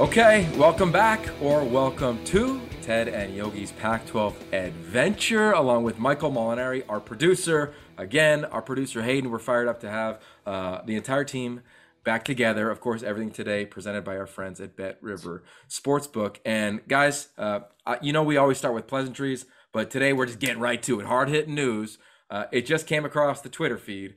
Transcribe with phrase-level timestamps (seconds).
[0.00, 6.32] Okay, welcome back or welcome to Ted and Yogi's Pac 12 adventure, along with Michael
[6.32, 7.74] Molinari, our producer.
[7.98, 9.30] Again, our producer Hayden.
[9.30, 11.60] We're fired up to have uh, the entire team
[12.02, 12.70] back together.
[12.70, 16.36] Of course, everything today presented by our friends at Bet Rivers Sportsbook.
[16.46, 17.60] And guys, uh,
[18.00, 21.04] you know we always start with pleasantries, but today we're just getting right to it.
[21.04, 21.98] Hard hitting news.
[22.30, 24.14] Uh, it just came across the Twitter feed.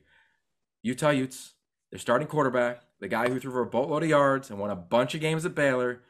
[0.82, 1.52] Utah Utes,
[1.90, 4.76] their starting quarterback, the guy who threw for a boatload of yards and won a
[4.76, 6.00] bunch of games at Baylor,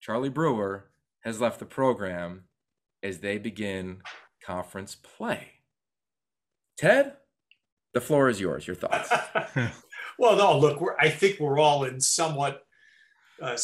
[0.00, 0.86] Charlie Brewer,
[1.20, 2.44] has left the program
[3.02, 3.98] as they begin
[4.44, 5.48] conference play.
[6.78, 7.14] Ted,
[7.94, 8.66] the floor is yours.
[8.66, 9.10] Your thoughts?
[10.18, 12.62] well, no, look, I think we're all in somewhat
[13.42, 13.56] uh,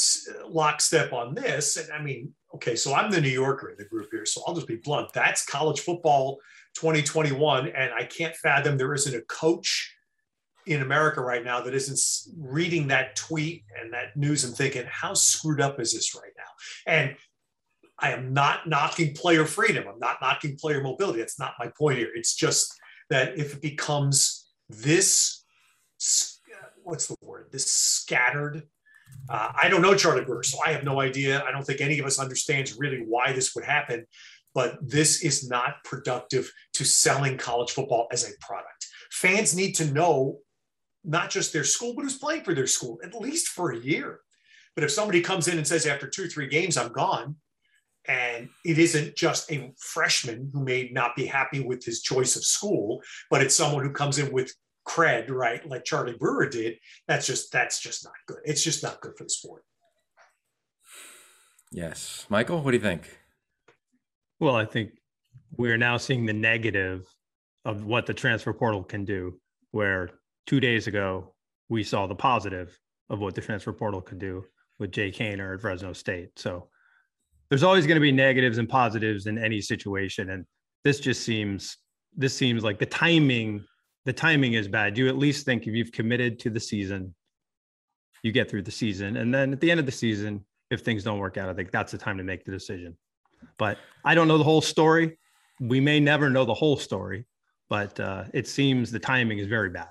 [0.48, 1.77] lockstep on this.
[1.77, 4.54] And I mean, okay, so I'm the New Yorker in the group here, so I'll
[4.54, 5.12] just be blunt.
[5.12, 6.38] That's college football
[6.74, 9.91] 2021, and I can't fathom there isn't a coach
[10.66, 15.14] in America right now that isn't reading that tweet and that news and thinking, how
[15.14, 16.92] screwed up is this right now?
[16.92, 17.16] And
[17.98, 19.84] I am not knocking player freedom.
[19.88, 21.20] I'm not knocking player mobility.
[21.20, 22.10] That's not my point here.
[22.14, 22.72] It's just
[23.10, 25.44] that if it becomes this,
[26.82, 27.48] what's the word?
[27.52, 28.62] This scattered.
[29.28, 31.44] Uh, I don't know Charlie Brewer, so I have no idea.
[31.44, 34.06] I don't think any of us understands really why this would happen.
[34.54, 38.86] But this is not productive to selling college football as a product.
[39.10, 40.38] Fans need to know
[41.05, 44.20] not just their school, but who's playing for their school, at least for a year.
[44.75, 47.36] But if somebody comes in and says, after two, three games, I'm gone,
[48.06, 52.44] and it isn't just a freshman who may not be happy with his choice of
[52.44, 54.53] school, but it's someone who comes in with
[54.86, 55.67] cred, right?
[55.69, 56.78] Like Charlie Brewer did.
[57.06, 58.39] That's just that's just not good.
[58.44, 59.62] It's just not good for the sport.
[61.70, 62.27] Yes.
[62.28, 63.19] Michael, what do you think?
[64.41, 64.91] Well, I think
[65.56, 67.06] we're now seeing the negative
[67.64, 69.39] of what the transfer portal can do,
[69.70, 70.11] where
[70.46, 71.34] two days ago
[71.68, 74.44] we saw the positive of what the transfer portal could do
[74.78, 76.30] with Jake Haener at Fresno State.
[76.36, 76.69] So
[77.48, 80.44] there's always going to be negatives and positives in any situation and
[80.84, 81.78] this just seems
[82.16, 83.64] this seems like the timing
[84.04, 84.98] the timing is bad.
[84.98, 87.14] You at least think if you've committed to the season
[88.22, 91.02] you get through the season and then at the end of the season if things
[91.02, 92.97] don't work out i think that's the time to make the decision.
[93.58, 95.19] But i don't know the whole story.
[95.60, 97.26] We may never know the whole story
[97.69, 99.88] but uh, it seems the timing is very bad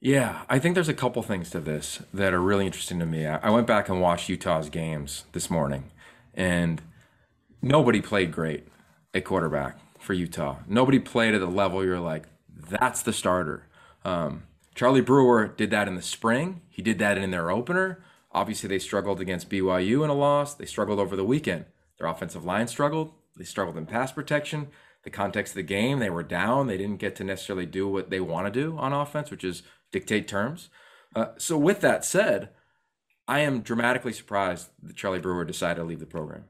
[0.00, 3.26] yeah, I think there's a couple things to this that are really interesting to me.
[3.26, 5.90] I went back and watched Utah's games this morning,
[6.34, 6.80] and
[7.60, 8.66] nobody played great
[9.12, 10.56] at quarterback for Utah.
[10.66, 13.66] Nobody played at the level you're like, that's the starter.
[14.04, 14.44] Um,
[14.74, 16.62] Charlie Brewer did that in the spring.
[16.70, 18.02] He did that in their opener.
[18.32, 20.54] Obviously, they struggled against BYU in a loss.
[20.54, 21.66] They struggled over the weekend.
[21.98, 23.12] Their offensive line struggled.
[23.36, 24.68] They struggled in pass protection.
[25.02, 26.66] The context of the game, they were down.
[26.66, 29.62] They didn't get to necessarily do what they want to do on offense, which is
[29.92, 30.68] dictate terms.
[31.14, 32.50] Uh, so, with that said,
[33.26, 36.44] I am dramatically surprised that Charlie Brewer decided to leave the program.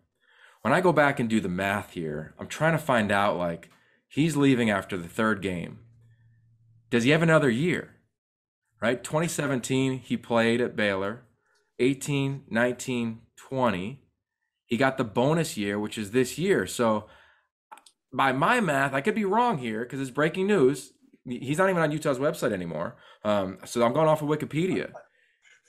[0.62, 3.70] When I go back and do the math here, I'm trying to find out like
[4.08, 5.80] he's leaving after the third game.
[6.90, 7.96] Does he have another year?
[8.80, 9.02] Right?
[9.02, 11.22] 2017, he played at Baylor.
[11.78, 14.02] 18, 19, 20.
[14.66, 16.66] He got the bonus year, which is this year.
[16.66, 17.06] So,
[18.12, 20.92] by my math, I could be wrong here because it's breaking news
[21.30, 22.96] he's not even on Utah's website anymore.
[23.24, 24.92] Um, so I'm going off of Wikipedia.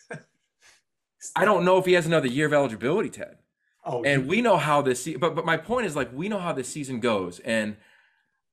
[1.35, 3.37] I don't know if he has another year of eligibility, Ted.
[3.83, 5.03] Oh, and we know how this.
[5.03, 7.77] Se- but but my point is like we know how this season goes, and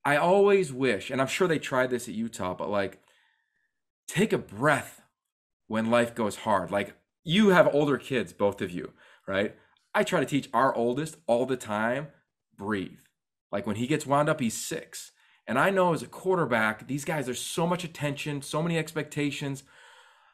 [0.04, 3.00] I always wish, and I'm sure they tried this at Utah, but like
[4.06, 5.02] take a breath
[5.66, 6.70] when life goes hard.
[6.70, 6.94] Like
[7.24, 8.92] you have older kids, both of you,
[9.26, 9.54] right?
[9.94, 12.08] I try to teach our oldest all the time.
[12.56, 13.00] Breathe.
[13.52, 15.12] Like when he gets wound up, he's six
[15.48, 19.64] and I know as a quarterback, these guys, there's so much attention, so many expectations.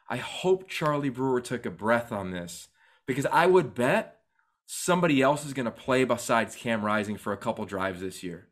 [0.09, 2.67] I hope Charlie Brewer took a breath on this
[3.07, 4.19] because I would bet
[4.65, 8.49] somebody else is going to play besides Cam Rising for a couple drives this year.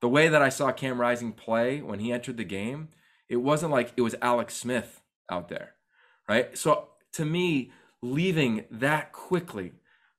[0.00, 2.90] The way that I saw Cam Rising play when he entered the game,
[3.28, 5.72] it wasn't like it was Alex Smith out there,
[6.28, 6.56] right?
[6.56, 9.72] So to me, leaving that quickly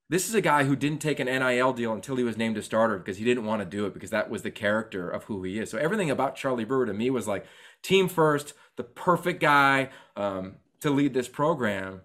[0.10, 2.64] this is a guy who didn't take an NIL deal until he was named a
[2.64, 5.44] starter because he didn't want to do it because that was the character of who
[5.44, 5.70] he is.
[5.70, 7.46] So everything about Charlie Brewer to me was like
[7.84, 12.02] team first, the perfect guy um, to lead this program.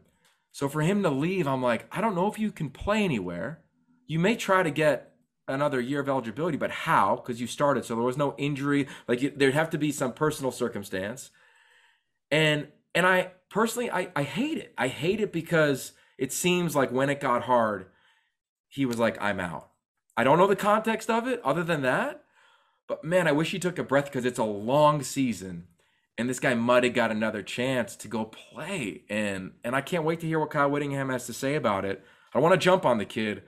[0.51, 3.61] So for him to leave, I'm like, I don't know if you can play anywhere.
[4.09, 5.15] You may try to get
[5.47, 7.17] another year of eligibility, but how?
[7.17, 8.89] Because you started, so there was no injury.
[9.07, 11.31] Like there'd have to be some personal circumstance.
[12.33, 14.75] And and I personally, I I hate it.
[14.77, 17.87] I hate it because it seems like when it got hard,
[18.73, 19.69] he was like, I'm out.
[20.17, 22.25] I don't know the context of it other than that.
[22.89, 25.67] But man, I wish he took a breath because it's a long season.
[26.17, 29.03] and this guy might have got another chance to go play.
[29.11, 32.03] And and I can't wait to hear what Kyle Whittingham has to say about it.
[32.35, 33.43] I want to jump on the kid,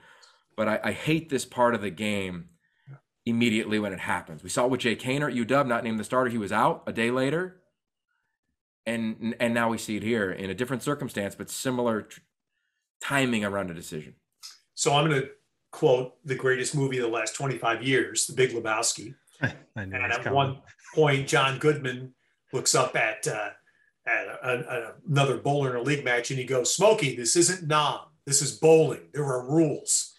[0.57, 2.51] but I, I, hate this part of the game
[3.25, 4.43] immediately when it happens.
[4.43, 6.31] We saw it with Jake Haener at UW, not named the starter.
[6.31, 7.63] He was out a day later.
[8.85, 12.09] And and now we see it here in a different circumstance, but similar
[13.01, 14.17] timing around a decision.
[14.75, 15.29] So I'm going to
[15.71, 19.15] quote the greatest movie of the last 25 years, The Big Lebowski.
[19.77, 20.33] and at coming.
[20.33, 20.59] one
[20.95, 22.15] point, John Goodman
[22.53, 23.51] looks up at, uh,
[24.07, 27.67] at a, a, another bowler in a league match and he goes, Smokey, this isn't
[27.67, 27.99] Nam.
[28.27, 29.09] This is bowling.
[29.13, 30.15] There are rules.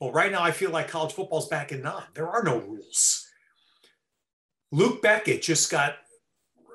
[0.00, 2.02] Well, right now I feel like college football's back in Nam.
[2.14, 3.26] There are no rules.
[4.70, 5.96] Luc Bequette just got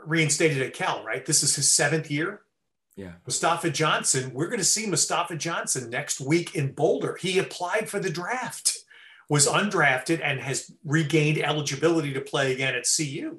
[0.05, 1.25] reinstated at Cal, right?
[1.25, 2.41] This is his seventh year.
[2.97, 3.11] Yeah.
[3.27, 7.15] Mustafa Johnson, we're going to see Mustafa Johnson next week in Boulder.
[7.15, 8.75] He applied for the draft,
[9.29, 13.37] was undrafted, and has regained eligibility to play again at CU.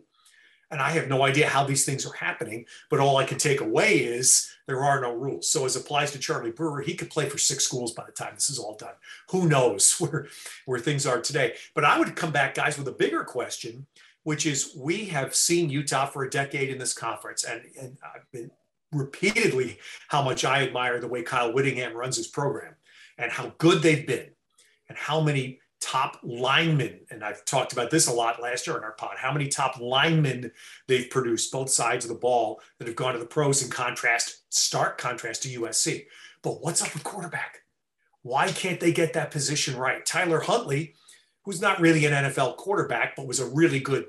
[0.71, 3.61] And I have no idea how these things are happening, but all I can take
[3.61, 5.51] away is there are no rules.
[5.51, 8.35] So as applies to Charlie Brewer, he could play for six schools by the time
[8.35, 8.95] this is all done.
[9.31, 10.29] Who knows where,
[10.67, 11.55] where things are today?
[11.75, 13.87] But I would come back, guys, with a bigger question,
[14.23, 17.43] which is we have seen Utah for a decade in this conference.
[17.43, 18.51] And, and I've been
[18.93, 22.75] repeatedly how much I admire the way Kyle Whittingham runs his program
[23.19, 24.31] and how good they've been
[24.89, 28.83] and how many top linemen, and I've talked about this a lot last year in
[28.83, 30.51] our pod, how many top linemen
[30.87, 34.43] they've produced, both sides of the ball, that have gone to the pros in contrast,
[34.49, 36.07] stark contrast to USC.
[36.43, 37.59] But what's up with quarterback?
[38.23, 40.05] Why can't they get that position right?
[40.05, 40.95] Tyler Huntley,
[41.45, 44.07] who's not really an NFL quarterback, but was a really good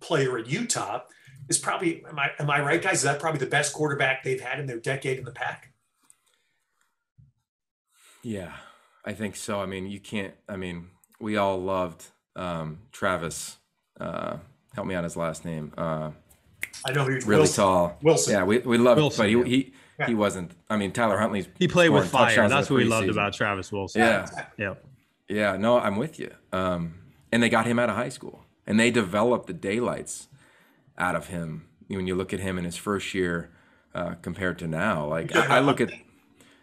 [0.00, 1.02] player at Utah,
[1.48, 2.98] is probably, am I, am I right, guys?
[2.98, 5.72] Is that probably the best quarterback they've had in their decade in the pack?
[8.22, 8.52] Yeah,
[9.04, 9.60] I think so.
[9.60, 10.88] I mean, you can't, I mean,
[11.20, 12.04] we all loved
[12.36, 13.56] um, Travis.
[14.00, 14.36] Uh,
[14.74, 15.72] help me out his last name.
[15.76, 16.10] Uh,
[16.84, 17.64] I know he's really Wilson.
[17.64, 17.98] tall.
[18.02, 18.34] Wilson.
[18.34, 19.44] Yeah, we, we loved Wilson, but he, yeah.
[19.44, 20.06] he yeah.
[20.06, 20.52] he wasn't.
[20.70, 22.48] I mean, Tyler Huntley's he played with fire.
[22.48, 24.00] That's what we loved about Travis Wilson.
[24.00, 24.74] Yeah, yeah,
[25.28, 25.56] yeah.
[25.56, 26.30] No, I'm with you.
[26.52, 26.94] Um,
[27.30, 30.28] and they got him out of high school, and they developed the daylights
[30.98, 31.68] out of him.
[31.88, 33.50] When you look at him in his first year
[33.94, 35.90] uh, compared to now, like I, I look at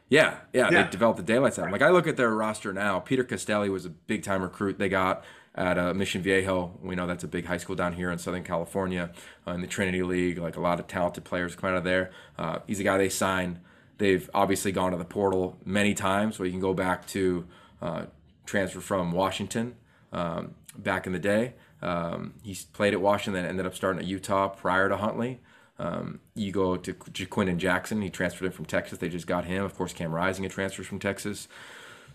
[0.10, 0.84] yeah, yeah, yeah.
[0.84, 1.66] they developed the daylights out.
[1.66, 1.74] Right.
[1.74, 3.00] Like I look at their roster now.
[3.00, 5.24] Peter Costelli was a big time recruit they got
[5.54, 6.80] at uh, Mission Viejo.
[6.82, 9.12] We know that's a big high school down here in Southern California
[9.48, 10.40] uh, in the Trinity League.
[10.40, 12.12] Like a lot of talented players come out of there.
[12.38, 13.60] Uh, he's a guy they signed.
[14.00, 17.46] They've obviously gone to the portal many times, where you can go back to
[17.82, 18.06] uh,
[18.46, 19.76] transfer from Washington
[20.12, 21.54] um, back in the day.
[21.82, 25.42] Um, he played at Washington, ended up starting at Utah prior to Huntley.
[25.78, 28.02] Um, you go to Ja'Quinden Jackson.
[28.02, 28.98] He transferred in from Texas.
[28.98, 29.64] They just got him.
[29.64, 31.48] Of course, Cam Rising had transfers from Texas.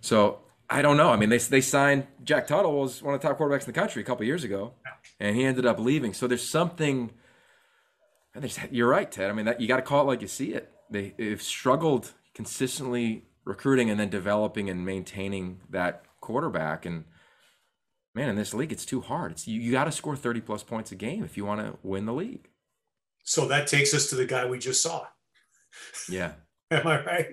[0.03, 1.11] So I don't know.
[1.11, 3.73] I mean, they, they signed Jack Tuttle was one of the top quarterbacks in the
[3.73, 4.73] country a couple years ago,
[5.19, 6.13] and he ended up leaving.
[6.13, 7.11] So there's something.
[8.71, 9.31] You're right, Ted.
[9.31, 10.73] I mean, that you got to call it like you see it.
[10.91, 16.85] They, they've struggled consistently recruiting and then developing and maintaining that quarterback.
[16.85, 17.05] And
[18.15, 19.33] man, in this league, it's too hard.
[19.33, 21.79] It's you, you got to score 30 plus points a game if you want to
[21.83, 22.49] win the league.
[23.25, 25.07] So that takes us to the guy we just saw.
[26.09, 26.33] Yeah.
[26.71, 27.29] Am I right?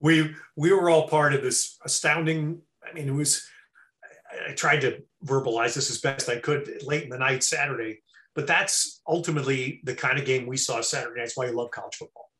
[0.00, 2.60] we we were all part of this astounding.
[2.86, 3.46] I mean, it was.
[4.48, 8.02] I tried to verbalize this as best I could late in the night Saturday,
[8.34, 11.20] but that's ultimately the kind of game we saw Saturday.
[11.20, 12.30] That's why you love college football,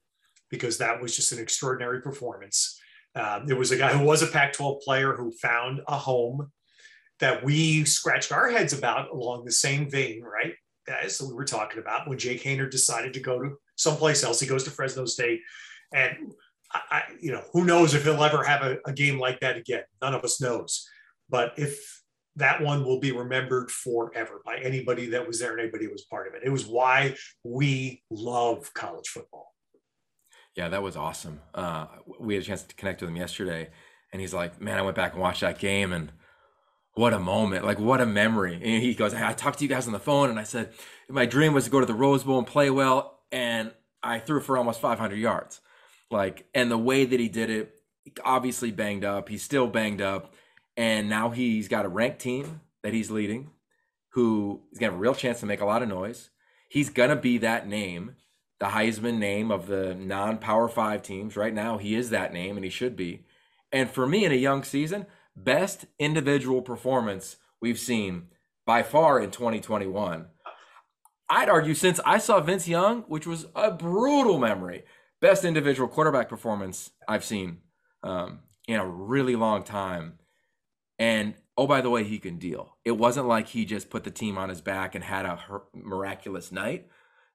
[0.50, 2.80] because that was just an extraordinary performance.
[3.14, 6.50] Um, there was a guy who was a Pac-12 player who found a home
[7.20, 10.54] that we scratched our heads about along the same vein, right?
[10.86, 14.40] guys that we were talking about when Jake Haener decided to go to someplace else.
[14.40, 15.40] He goes to Fresno State,
[15.92, 16.32] and
[16.72, 19.56] I, I you know, who knows if he'll ever have a, a game like that
[19.56, 19.82] again?
[20.00, 20.86] None of us knows.
[21.28, 22.02] But if
[22.36, 26.06] that one will be remembered forever by anybody that was there and anybody who was
[26.06, 26.42] part of it.
[26.42, 27.14] It was why
[27.44, 29.51] we love college football.
[30.56, 31.40] Yeah, that was awesome.
[31.54, 31.86] Uh,
[32.20, 33.70] we had a chance to connect with him yesterday,
[34.12, 36.12] and he's like, "Man, I went back and watched that game, and
[36.94, 37.64] what a moment.
[37.64, 38.54] Like what a memory.
[38.54, 40.72] And he goes i talked to you guys on the phone and i said
[41.08, 44.40] my dream was to go to the rose bowl and play well and i threw
[44.40, 45.60] for almost 500 yards.
[46.10, 47.74] Like and the way that he did it
[48.24, 49.28] obviously banged up.
[49.28, 50.34] He's still banged up
[50.76, 53.50] and now he's got a ranked team that he's leading
[54.10, 56.30] who is to have a real chance to make a lot of noise.
[56.68, 58.16] He's going to be that name
[58.62, 62.64] the heisman name of the non-power five teams right now he is that name and
[62.64, 63.24] he should be
[63.72, 65.04] and for me in a young season
[65.36, 68.28] best individual performance we've seen
[68.66, 70.26] by far in 2021.
[71.28, 74.84] I'd argue since I saw Vince Young, which was a brutal memory,
[75.20, 77.58] best individual quarterback performance I've seen
[78.02, 80.18] um, in a really long time.
[80.98, 82.76] And oh, by the way, he can deal.
[82.84, 85.38] It wasn't like he just put the team on his back and had a
[85.74, 86.88] miraculous night.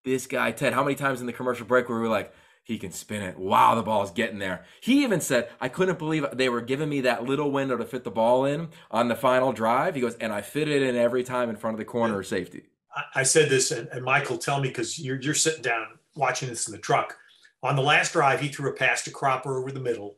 [0.08, 2.34] This guy, Ted, how many times in the commercial break were we like,
[2.64, 3.38] he can spin it.
[3.38, 4.64] Wow, the ball's getting there.
[4.80, 8.06] He even said, I couldn't believe they were giving me that little window to fit
[8.06, 9.96] the ball in on the final drive.
[9.96, 12.68] He goes, and I fit it in every time in front of the corner safety.
[13.16, 16.68] I said this, and, and Michael, tell me because you're, you're sitting down watching this
[16.68, 17.18] in the truck.
[17.62, 20.16] On the last drive, he threw a pass to Cropper over the middle,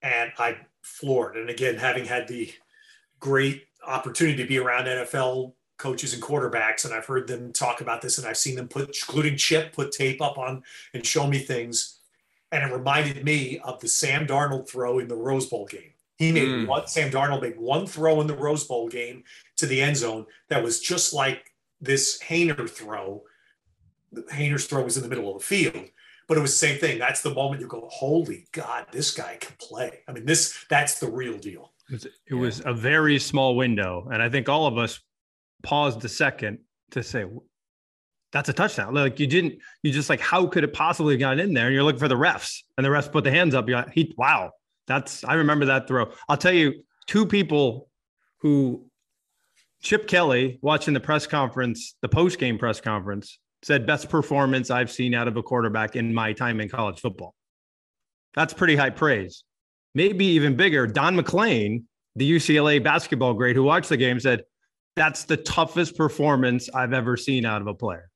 [0.00, 1.36] and I floored.
[1.36, 2.50] And again, having had the
[3.20, 8.00] great opportunity to be around NFL coaches and quarterbacks, and I've heard them talk about
[8.00, 10.62] this, and I've seen them put, including Chip, put tape up on
[10.94, 11.98] and show me things.
[12.52, 15.92] And it reminded me of the Sam Darnold throw in the Rose Bowl game.
[16.18, 16.66] He made mm.
[16.68, 19.24] one, Sam Darnold made one throw in the Rose Bowl game
[19.56, 23.24] to the end zone that was just like this Haener throw.
[24.30, 25.88] Haener's throw was in the middle of the field,
[26.28, 26.98] but it was the same thing.
[26.98, 30.00] That's the moment you go, holy God, this guy can play.
[30.06, 31.72] I mean, this that's the real deal.
[32.26, 34.08] It was, a very small window.
[34.10, 35.00] And I think all of us
[35.62, 36.58] paused a second
[36.90, 37.24] to say,
[38.32, 38.94] that's a touchdown.
[38.94, 41.66] Like you didn't, you just like, how could it possibly have gotten in there?
[41.66, 43.68] And you're looking for the refs, and the refs put the hands up.
[43.68, 44.52] You got, he, wow,
[44.86, 46.12] that's, I remember that throw.
[46.28, 47.90] I'll tell you, two people
[48.40, 48.86] who
[49.82, 54.90] Chip Kelly watching the press conference, the post game press conference, said best performance I've
[54.90, 57.34] seen out of a quarterback in my time in college football.
[58.34, 59.44] That's pretty high praise.
[59.94, 60.86] Maybe even bigger.
[60.86, 64.44] Don MacLean, the UCLA basketball great who watched the game, said
[64.96, 68.10] that's the toughest performance I've ever seen out of a player.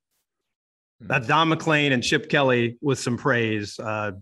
[1.01, 1.09] Hmm.
[1.09, 3.79] That's Don MacLean and Chip Kelly with some praise.
[3.79, 4.13] Uh,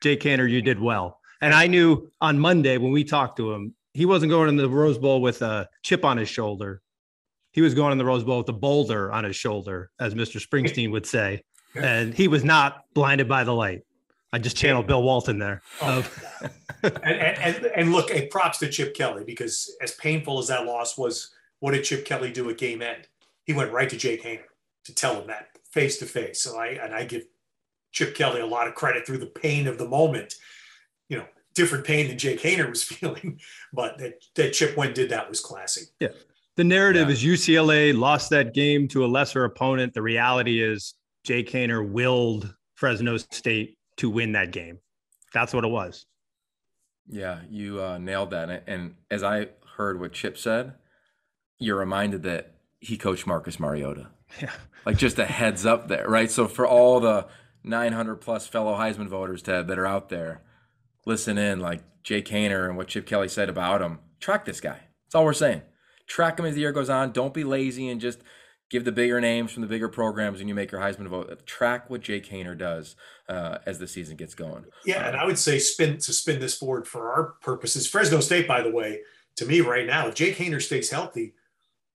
[0.00, 1.20] Jake Haener, you did well.
[1.40, 4.68] And I knew on Monday when we talked to him, he wasn't going in the
[4.68, 6.80] Rose Bowl with a chip on his shoulder.
[7.52, 10.40] He was going in the Rose Bowl with a boulder on his shoulder, as Mr.
[10.40, 11.42] Springsteen would say.
[11.74, 13.82] And he was not blinded by the light.
[14.32, 15.62] I just channeled Bill Walton there.
[15.82, 16.08] Oh.
[16.82, 21.32] and, and, and look, props to Chip Kelly because as painful as that loss was,
[21.60, 23.06] what did Chip Kelly do at game end?
[23.44, 24.44] He went right to Jake Haener
[24.84, 26.42] to tell him that face to face.
[26.42, 27.22] So I and I give
[27.92, 30.34] Chip Kelly a lot of credit through the pain of the moment.
[31.08, 33.40] You know, different pain than Jake Haener was feeling,
[33.72, 35.86] but that, that Chip went did that was classy.
[36.00, 36.08] Yeah.
[36.56, 37.12] The narrative yeah.
[37.12, 39.94] is UCLA lost that game to a lesser opponent.
[39.94, 44.78] The reality is Jake Haener willed Fresno State to win that game.
[45.32, 46.06] That's what it was.
[47.08, 48.64] Yeah, you uh, nailed that.
[48.66, 50.74] And as I heard what Chip said,
[51.60, 54.08] you're reminded that he coached Marcus Mariota.
[54.40, 54.52] Yeah.
[54.86, 56.30] Like just a heads up there, right?
[56.30, 57.26] So for all the
[57.64, 60.42] 900 plus fellow Heisman voters, Ted, that are out there,
[61.04, 63.98] listen in like Jake Haener and what Chip Kelly said about him.
[64.20, 64.78] Track this guy.
[65.04, 65.62] That's all we're saying.
[66.06, 67.10] Track him as the year goes on.
[67.10, 68.20] Don't be lazy and just
[68.70, 71.44] give the bigger names from the bigger programs when you make your Heisman vote.
[71.44, 72.94] Track what Jake Haener does
[73.28, 74.64] uh, as the season gets going.
[74.86, 77.88] Yeah, and I would say spin to spin this forward for our purposes.
[77.88, 79.00] Fresno State, by the way,
[79.36, 81.34] to me right now, if Jake Haener stays healthy,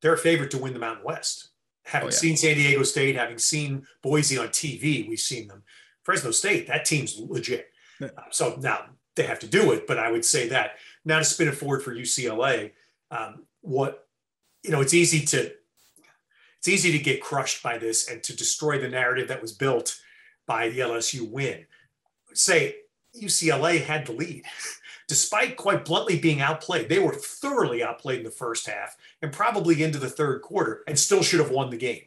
[0.05, 1.49] they're favorite to win the Mountain West.
[1.85, 2.17] Having oh, yeah.
[2.17, 5.63] seen San Diego State, having seen Boise on TV, we've seen them.
[6.03, 7.69] Fresno State, that team's legit.
[7.99, 8.09] Yeah.
[8.15, 8.85] Uh, so now
[9.15, 10.73] they have to do it, but I would say that.
[11.05, 12.73] Now to spin it forward for UCLA,
[13.09, 14.07] um, what
[14.61, 15.51] you know, it's easy to
[16.59, 19.99] it's easy to get crushed by this and to destroy the narrative that was built
[20.45, 21.65] by the LSU win.
[22.35, 22.75] Say
[23.19, 24.43] UCLA had the lead.
[25.07, 29.83] Despite quite bluntly being outplayed, they were thoroughly outplayed in the first half and probably
[29.83, 32.01] into the third quarter and still should have won the game.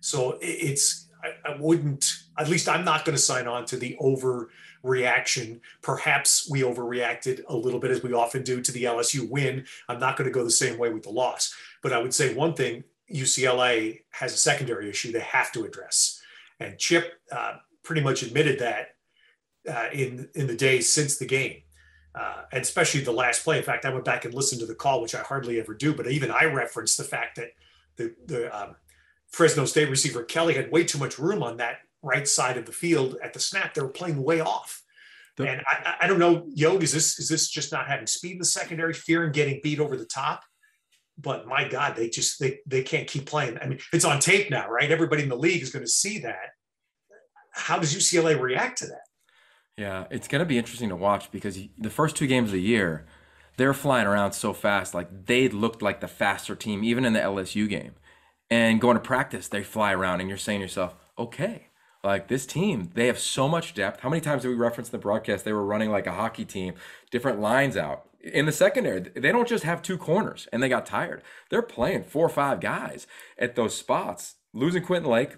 [0.00, 3.96] So it's, I, I wouldn't, at least I'm not going to sign on to the
[4.00, 5.60] overreaction.
[5.82, 9.66] Perhaps we overreacted a little bit as we often do to the LSU win.
[9.88, 11.54] I'm not going to go the same way with the loss.
[11.82, 16.22] But I would say one thing UCLA has a secondary issue they have to address.
[16.60, 18.88] And Chip uh, pretty much admitted that
[19.68, 21.62] uh, in, in the days since the game.
[22.14, 23.58] Uh, and especially the last play.
[23.58, 25.94] In fact, I went back and listened to the call, which I hardly ever do,
[25.94, 27.50] but even I referenced the fact that
[27.96, 28.76] the, the um,
[29.28, 32.72] Fresno State receiver Kelly had way too much room on that right side of the
[32.72, 33.74] field at the snap.
[33.74, 34.82] They were playing way off.
[35.36, 38.32] The, and I, I, don't know, Yo, is this is this just not having speed
[38.32, 40.42] in the secondary, fear and getting beat over the top?
[41.16, 43.58] But my God, they just they they can't keep playing.
[43.58, 44.90] I mean, it's on tape now, right?
[44.90, 46.54] Everybody in the league is going to see that.
[47.52, 49.07] How does UCLA react to that?
[49.78, 52.60] Yeah, it's going to be interesting to watch because the first two games of the
[52.60, 53.06] year,
[53.56, 54.92] they're flying around so fast.
[54.92, 57.92] Like they looked like the faster team, even in the LSU game.
[58.50, 61.68] And going to practice, they fly around, and you're saying to yourself, okay,
[62.02, 64.00] like this team, they have so much depth.
[64.00, 65.44] How many times did we reference the broadcast?
[65.44, 66.74] They were running like a hockey team,
[67.10, 68.08] different lines out.
[68.20, 71.22] In the secondary, they don't just have two corners and they got tired.
[71.50, 73.06] They're playing four or five guys
[73.38, 74.36] at those spots.
[74.52, 75.36] Losing Quentin Lake,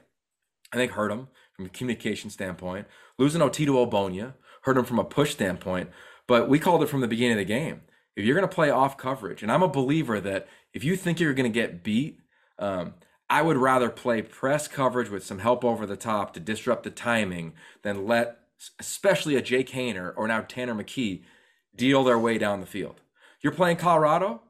[0.73, 2.87] I think hurt them from a communication standpoint.
[3.21, 5.91] Losing Otito Ogbonnia hurt him from a push standpoint.
[6.27, 7.83] But we called it from the beginning of the game.
[8.17, 11.21] If you're going to play off coverage, and I'm a believer that if you think
[11.21, 12.21] you're going to get beat,
[12.59, 12.95] um,
[13.29, 16.91] I would rather play press coverage with some help over the top to disrupt the
[16.91, 18.39] timing than let,
[18.79, 21.23] especially a Jake Haener or now Tanner McKee,
[21.77, 23.03] deal their way down the field.
[23.43, 24.43] You're playing Colorado,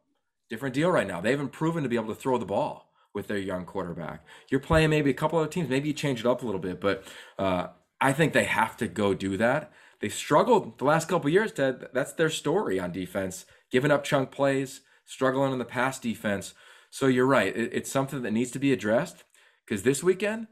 [0.49, 1.21] different deal right now.
[1.21, 4.25] They haven't proven to be able to throw the ball with their young quarterback.
[4.49, 6.81] You're playing maybe a couple other teams, maybe you change it up a little bit,
[6.81, 7.05] but
[7.39, 7.69] uh,
[8.01, 9.73] I think they have to go do that.
[10.01, 11.89] They've struggled the last couple years, Ted.
[11.93, 16.55] That's their story on defense, giving up chunk plays, struggling in the pass defense.
[16.89, 17.55] So you're right.
[17.55, 19.25] It, it's something that needs to be addressed
[19.67, 20.47] because this weekend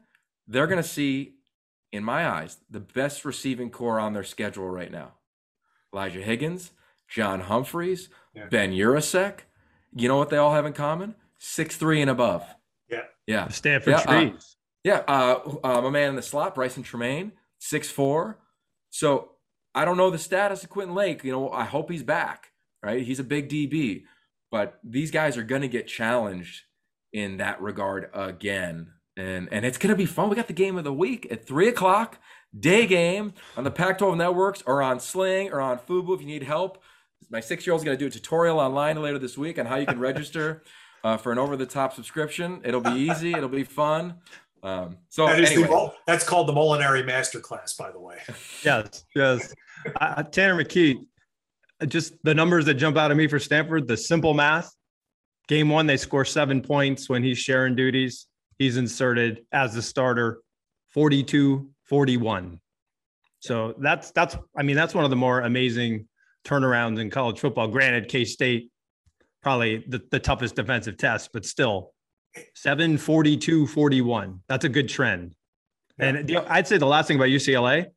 [0.47, 1.35] they're going to see,
[1.91, 5.13] in my eyes, the best receiving corps on their schedule right now.
[5.91, 6.71] Elijah Higgins,
[7.07, 8.45] John Humphreys, yeah.
[8.45, 9.39] Ben Yurosek.
[9.95, 11.15] You know what they all have in common?
[11.39, 12.45] Six three and above.
[12.89, 13.03] Yeah.
[13.25, 13.47] Yeah.
[13.47, 14.33] Stanford yeah, trees.
[14.33, 15.03] Uh, yeah.
[15.07, 18.39] Uh, uh, my man in the slot, Brycen Tremayne, six four.
[18.89, 19.31] So
[19.75, 21.23] I don't know the status of Quentin Lake.
[21.23, 22.51] You know, I hope he's back.
[22.83, 23.03] Right.
[23.03, 24.03] He's a big DB,
[24.51, 26.63] but these guys are going to get challenged
[27.11, 28.93] in that regard again.
[29.17, 30.29] And, and it's going to be fun.
[30.29, 32.19] We got the game of the week at three o'clock,
[32.57, 36.27] day game on the Pac 12 networks or on Sling or on Fubo if you
[36.27, 36.81] need help.
[37.29, 39.75] My six year old's going to do a tutorial online later this week on how
[39.75, 40.63] you can register
[41.03, 42.61] uh, for an over the top subscription.
[42.63, 44.15] It'll be easy, it'll be fun.
[44.63, 45.67] Um, so that anyway.
[45.67, 48.17] the, that's called the Molinari Masterclass, by the way.
[48.63, 49.53] yes, yes.
[49.99, 51.05] Uh, Tanner McKee,
[51.87, 54.71] just the numbers that jump out at me for Stanford, the simple math.
[55.47, 58.27] Game one, they score seven points when he's sharing duties.
[58.57, 60.41] He's inserted as the starter,
[60.89, 62.59] 42 41.
[63.39, 66.07] So that's, that's, I mean, that's one of the more amazing
[66.45, 67.67] turnarounds in college football.
[67.67, 68.69] Granted, K State,
[69.41, 71.93] probably the, the toughest defensive test, but still
[72.55, 74.41] 742 41.
[74.47, 75.35] That's a good trend.
[75.97, 77.87] And I'd say the last thing about UCLA,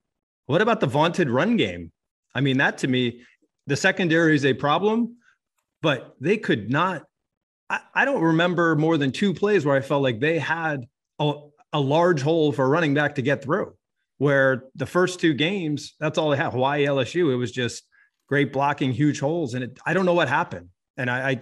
[0.47, 1.93] what about the vaunted run game?
[2.35, 3.23] I mean, that to me,
[3.67, 5.17] the secondary is a problem,
[5.83, 7.05] but they could not.
[7.71, 10.87] I, I don't remember more than two plays where I felt like they had
[11.19, 11.35] a,
[11.73, 13.75] a large hole for running back to get through.
[14.19, 16.53] Where the first two games, that's all they had.
[16.53, 17.83] Hawaii, LSU, it was just
[18.29, 20.69] great blocking, huge holes, and it, I don't know what happened.
[20.97, 21.41] And I, I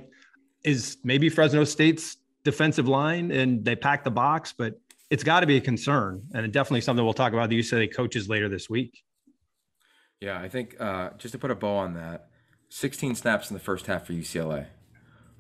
[0.65, 5.47] is maybe Fresno State's defensive line and they pack the box, but it's got to
[5.47, 9.03] be a concern and definitely something we'll talk about the UCLA coaches later this week.
[10.21, 12.29] Yeah, I think uh, just to put a bow on that,
[12.69, 14.67] 16 snaps in the first half for UCLA,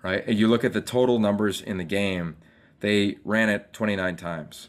[0.03, 0.27] right?
[0.27, 2.37] And you look at the total numbers in the game,
[2.81, 4.69] they ran it 29 times.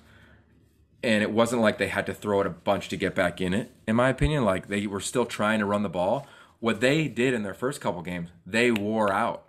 [1.03, 3.53] And it wasn't like they had to throw it a bunch to get back in
[3.53, 4.45] it, in my opinion.
[4.45, 6.27] Like they were still trying to run the ball.
[6.59, 9.45] What they did in their first couple games, they wore out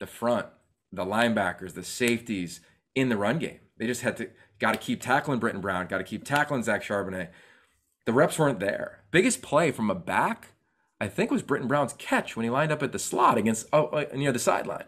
[0.00, 0.46] the front,
[0.92, 2.60] the linebackers, the safeties
[2.94, 3.60] in the run game.
[3.78, 6.82] They just had to got to keep tackling Brittain Brown, got to keep tackling Zach
[6.82, 7.28] Charbonnet.
[8.06, 9.00] The reps weren't there.
[9.10, 10.52] Biggest play from a back,
[11.00, 13.86] I think, was Brittain Brown's catch when he lined up at the slot against oh,
[13.86, 14.84] uh, near the sideline.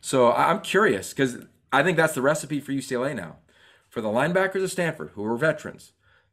[0.00, 3.36] So I'm curious because I think that's the recipe for UCLA now.
[3.88, 5.92] For the linebackers of Stanford, who are veterans,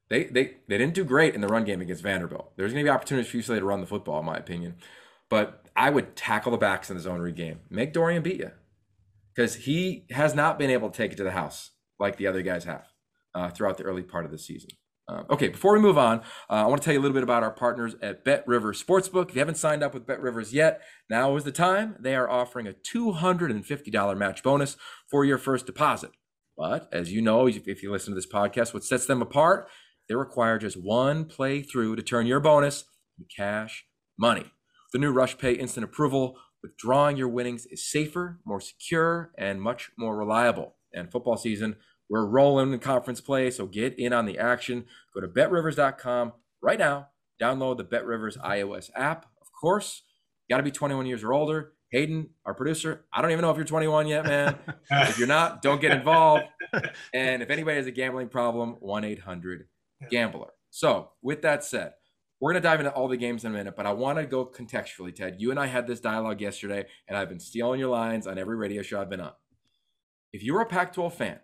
[0.10, 2.52] they they they didn't do great in the run game against Vanderbilt.
[2.56, 4.76] There's going to be opportunities for UCLA to run the football, in my opinion.
[5.30, 7.62] But I would tackle the backs in the zone read game.
[7.70, 8.52] Make Dorian beat you
[9.38, 12.42] because he has not been able to take it to the house like the other
[12.42, 12.88] guys have
[13.36, 14.72] uh, throughout the early part of the season.
[15.08, 16.20] Uh, okay, before we move on,
[16.50, 18.84] uh, I want to tell you a little bit about our partners at Bet Rivers
[18.84, 19.30] Sportsbook.
[19.30, 21.96] If you haven't signed up with Bet Rivers yet, now is the time.
[22.00, 24.76] They are offering a $250 match bonus
[25.10, 26.12] for your first deposit.
[26.58, 29.70] But as you know, if you listen to this podcast, what sets them apart,
[30.10, 32.86] they require just one playthrough to turn your bonus
[33.18, 33.86] into cash
[34.18, 34.52] money.
[34.92, 39.92] The new Rush Pay instant approval, withdrawing your winnings is safer, more secure, and much
[39.98, 40.76] more reliable.
[40.94, 41.76] And football season
[42.10, 44.86] we're rolling in conference play, so get in on the action.
[45.14, 47.10] Go to betrivers.com right now.
[47.42, 49.26] Download the BetRivers iOS app.
[49.42, 50.04] Of course,
[50.50, 51.74] got to be 21 years or older.
[51.92, 54.58] Hayden, our producer, I don't even know if you're 21 yet, man.
[54.92, 56.44] if you're not, don't get involved.
[57.14, 59.68] And if anybody has a gambling problem, 1 800
[60.10, 60.50] Gambler.
[60.70, 61.94] So, with that said,
[62.40, 64.26] we're going to dive into all the games in a minute, but I want to
[64.26, 65.38] go contextually, Ted.
[65.40, 68.56] You and I had this dialogue yesterday, and I've been stealing your lines on every
[68.56, 69.34] radio show I've been on.
[70.32, 71.40] If you're a Pac 12 fan,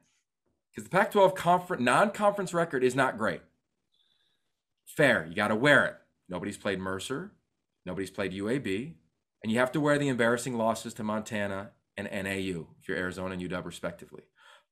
[0.69, 3.41] because the Pac 12 conference, non conference record is not great.
[4.85, 5.95] Fair, you got to wear it.
[6.29, 7.31] Nobody's played Mercer,
[7.85, 8.93] nobody's played UAB,
[9.41, 13.33] and you have to wear the embarrassing losses to Montana and NAU if you're Arizona
[13.33, 14.23] and UW, respectively.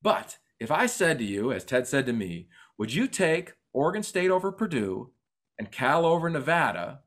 [0.01, 4.03] But if I said to you, as Ted said to me, would you take Oregon
[4.03, 5.11] State over Purdue
[5.57, 7.01] and Cal over Nevada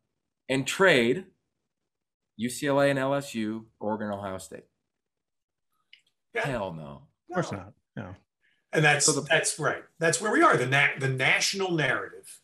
[0.48, 1.24] and trade
[2.40, 4.64] UCLA and LSU, Oregon, Ohio State?
[6.34, 6.46] Yeah.
[6.46, 7.02] Hell no.
[7.30, 7.72] Of course not.
[7.96, 8.14] No.
[8.72, 9.84] And that's so the, that's right.
[10.00, 10.56] That's where we are.
[10.56, 12.40] The na- the national narrative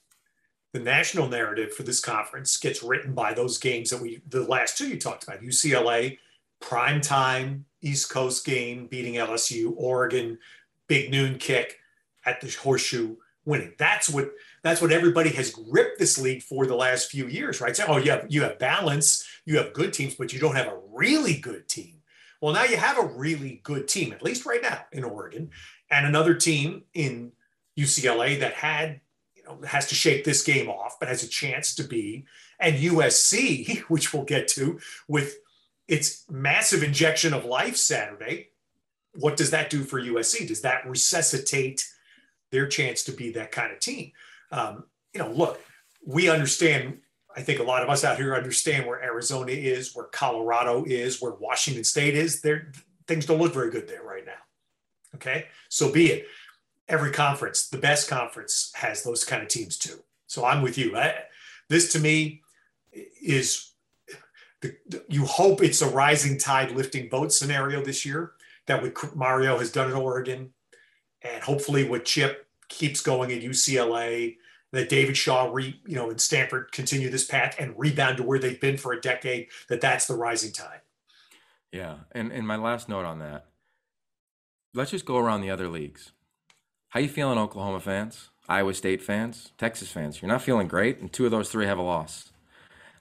[0.72, 4.78] the national narrative for this conference gets written by those games that we, the last
[4.78, 6.18] two you talked about, UCLA,
[6.60, 10.38] prime time, East Coast game, beating LSU, Oregon,
[10.86, 11.78] big noon kick
[12.24, 13.72] at the horseshoe winning.
[13.78, 14.30] That's what
[14.62, 17.76] that's what everybody has gripped this league for the last few years, right?
[17.76, 20.68] So, oh, you have you have balance, you have good teams, but you don't have
[20.68, 21.96] a really good team.
[22.40, 25.50] Well, now you have a really good team, at least right now in Oregon,
[25.90, 27.32] and another team in
[27.78, 29.00] UCLA that had
[29.34, 32.26] you know has to shake this game off, but has a chance to be.
[32.58, 35.36] And USC, which we'll get to, with
[35.88, 38.50] its massive injection of life Saturday,
[39.14, 40.46] what does that do for USC?
[40.46, 41.84] Does that resuscitate
[42.52, 44.12] their chance to be that kind of team?
[44.50, 45.60] Um, you know, look,
[46.06, 46.98] we understand.
[47.36, 51.22] I think a lot of us out here understand where Arizona is, where Colorado is,
[51.22, 52.40] where Washington State is.
[52.40, 52.72] There,
[53.06, 54.32] things don't look very good there right now.
[55.14, 56.26] Okay, so be it
[56.90, 60.02] every conference, the best conference has those kind of teams too.
[60.26, 60.96] So I'm with you.
[60.96, 61.14] I,
[61.68, 62.42] this to me
[63.22, 63.70] is
[64.60, 64.76] the,
[65.08, 68.32] you hope it's a rising tide lifting boat scenario this year
[68.66, 70.52] that what Mario has done in Oregon,
[71.22, 74.36] and hopefully with Chip keeps going at UCLA,
[74.72, 78.38] that David Shaw, re, you know, and Stanford continue this path and rebound to where
[78.38, 79.48] they've been for a decade.
[79.68, 80.80] That that's the rising tide.
[81.72, 83.46] Yeah, and and my last note on that.
[84.72, 86.12] Let's just go around the other leagues.
[86.90, 88.30] How you feeling, Oklahoma fans?
[88.48, 89.52] Iowa State fans?
[89.58, 90.22] Texas fans?
[90.22, 92.30] You're not feeling great, and two of those three have a loss.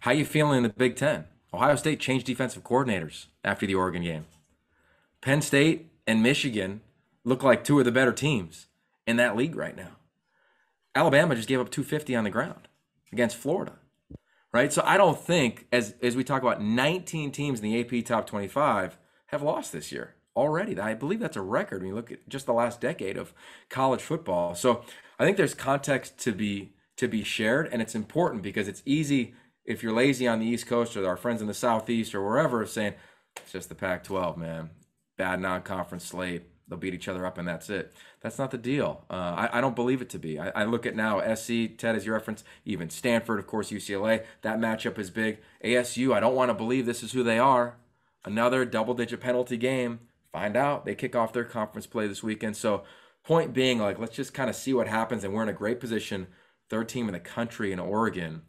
[0.02, 1.26] How you feeling in the Big Ten?
[1.54, 4.26] Ohio State changed defensive coordinators after the Oregon game.
[5.22, 6.82] Penn State and Michigan
[7.24, 8.68] look like two of the better teams
[9.10, 9.98] in that league right now.
[10.94, 12.68] Alabama just gave up 250 on the ground
[13.12, 13.74] against Florida.
[14.54, 14.72] Right?
[14.72, 18.26] So I don't think as as we talk about 19 teams in the AP top
[18.28, 20.80] 25 have lost this year already.
[20.80, 23.34] I believe that's a record when you look at just the last decade of
[23.70, 24.56] college football.
[24.56, 24.84] So
[25.20, 29.34] I think there's context to be to be shared, and it's important because it's easy
[29.66, 32.66] if you're lazy on the East Coast or our friends in the Southeast or wherever
[32.66, 32.94] saying
[33.38, 34.72] it's just the Pac-12, man,
[35.18, 36.44] bad non-conference slate.
[36.68, 37.94] They'll beat each other up and that's it.
[38.22, 39.06] That's not the deal.
[39.10, 40.38] Uh, I, I, don't believe it to be.
[40.38, 44.26] I, I, look at now SC, Ted, as your reference, even Stanford, of course, UCLA.
[44.42, 45.38] That matchup is big.
[45.64, 47.78] ASU, I don't want to believe this is who they are.
[48.26, 50.00] Another double digit penalty game
[50.34, 50.86] find out.
[50.86, 52.58] They kick off their conference play this weekend.
[52.58, 52.84] So,
[53.24, 55.24] point being, like, let's just kind of see what happens.
[55.24, 56.28] And we're in a great position,
[56.70, 58.42] third team in the country in Oregon,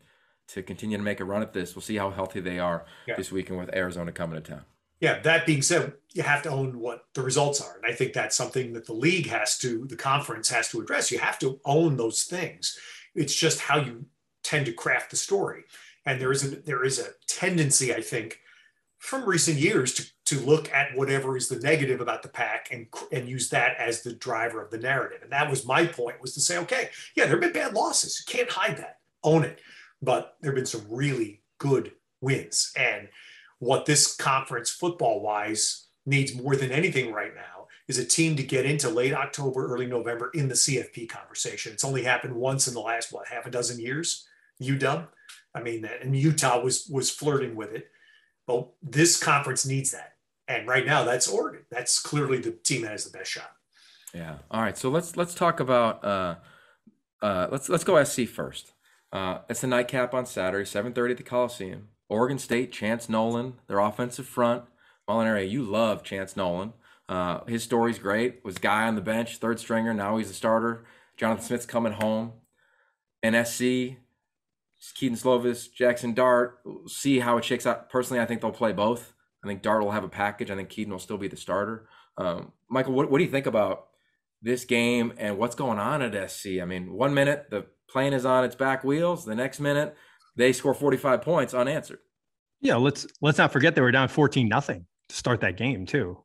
[0.48, 1.76] to continue to make a run at this.
[1.76, 3.14] We'll see how healthy they are yeah.
[3.16, 4.64] this weekend with Arizona coming to town.
[5.01, 7.77] Yeah, that being said, you have to own what the results are.
[7.77, 11.11] And I think that's something that the league has to, the conference has to address.
[11.11, 12.79] You have to own those things.
[13.15, 14.05] It's just how you
[14.43, 15.65] tend to craft the story.
[16.05, 18.41] And there is a, there is a tendency, I think,
[18.99, 22.87] from recent years to, to look at whatever is the negative about the pack and,
[23.13, 25.21] and use that as the driver of the narrative.
[25.23, 28.23] And that was my point was to say, okay, yeah, there have been bad losses.
[28.27, 29.61] You can't hide that, own it.
[30.03, 32.73] But there have been some really good wins.
[32.77, 33.09] And
[33.61, 38.42] what this conference football wise needs more than anything right now is a team to
[38.42, 41.73] get into late October, early November in the CFP conversation.
[41.73, 44.27] It's only happened once in the last, what, half a dozen years,
[44.62, 45.07] UW.
[45.55, 47.90] I mean, and Utah was was flirting with it.
[48.46, 50.14] but this conference needs that.
[50.49, 51.62] And right now that's Oregon.
[51.70, 53.53] That's clearly the team that has the best shot.
[54.14, 54.37] Yeah.
[54.51, 54.77] All right.
[54.79, 56.35] So let's let's talk about uh
[57.23, 58.73] uh let's let's go SC first.
[59.12, 61.88] Uh it's a nightcap on Saturday, 7:30 at the Coliseum.
[62.11, 64.64] Oregon State, Chance Nolan, their offensive front.
[65.09, 66.75] Molinari, you love Chance Nolan.
[67.09, 68.44] Uh, his story's great.
[68.44, 69.94] Was guy on the bench, third stringer.
[69.94, 70.85] Now he's a starter.
[71.16, 72.33] Jonathan Smith's coming home.
[73.23, 73.96] And SC,
[74.94, 76.61] Kedon Slovis, Jackson Dart.
[76.87, 77.90] see how it shakes out.
[77.90, 79.12] Personally, I think they'll play both.
[79.44, 80.51] I think Dart will have a package.
[80.51, 81.88] I think Kedon will still be the starter.
[82.16, 83.87] Um, Michael, what, what do you think about
[84.42, 86.59] this game and what's going on at SC?
[86.61, 89.96] I mean, one minute the plane is on its back wheels, the next minute
[90.40, 91.98] they score 45 points unanswered.
[92.61, 96.22] Yeah, let's let's not forget they were down 14 nothing to start that game too.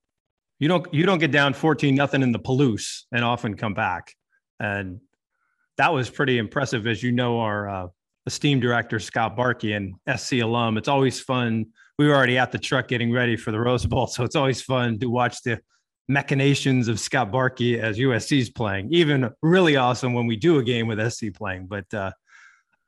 [0.60, 4.14] You don't you don't get down 14 nothing in the Palouse and often come back.
[4.60, 5.00] And
[5.78, 7.88] that was pretty impressive as you know our uh,
[8.26, 10.78] esteemed director Scott Barkey and SC alum.
[10.78, 11.68] It's always fun.
[11.98, 14.62] We were already at the truck getting ready for the Rose Bowl, so it's always
[14.62, 15.60] fun to watch the
[16.08, 18.90] machinations of Scott Barkey as USC's playing.
[18.92, 21.68] Even really awesome when we do a game with SC playing.
[21.68, 22.12] But uh,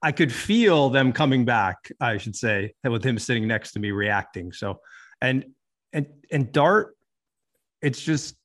[0.07, 1.91] I could feel them coming back.
[1.99, 4.53] I should say with him sitting next to me reacting.
[4.53, 4.79] So,
[5.19, 5.43] and
[5.91, 6.95] and and Dart,
[7.81, 8.37] it's just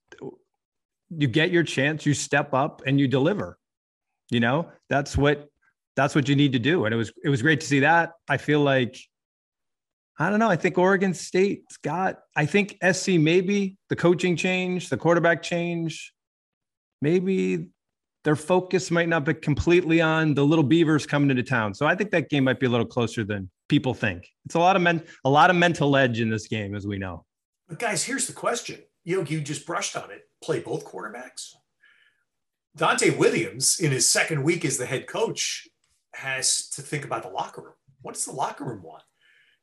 [1.10, 3.58] you get your chance, you step up, and you deliver.
[4.28, 5.46] You know that's what
[5.94, 6.84] that's what you need to do.
[6.84, 8.10] And it was it was great to see that.
[8.28, 8.98] I feel like
[10.18, 10.50] I don't know.
[10.50, 12.18] I think Oregon State's got.
[12.34, 16.12] I think SC maybe the coaching change, the quarterback change,
[17.00, 17.68] maybe
[18.24, 21.74] their focus might not be completely on the little beavers coming into town.
[21.74, 24.28] So I think that game might be a little closer than people think.
[24.44, 26.98] It's a lot of men, a lot of mental edge in this game, as we
[26.98, 27.24] know.
[27.68, 28.80] But guys, here's the question.
[29.04, 30.22] You know, you just brushed on it.
[30.42, 31.54] Play both quarterbacks.
[32.78, 35.68] Donte Williams, in his second week as the head coach,
[36.14, 37.74] has to think about the locker room.
[38.02, 39.02] What does the locker room want?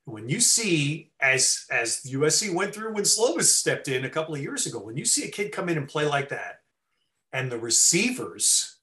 [0.06, 4.41] When you see, as as USC went through when Slovis stepped in a couple of
[4.41, 6.59] years ago, when you see a kid come in and play like that,
[7.34, 8.78] and the receivers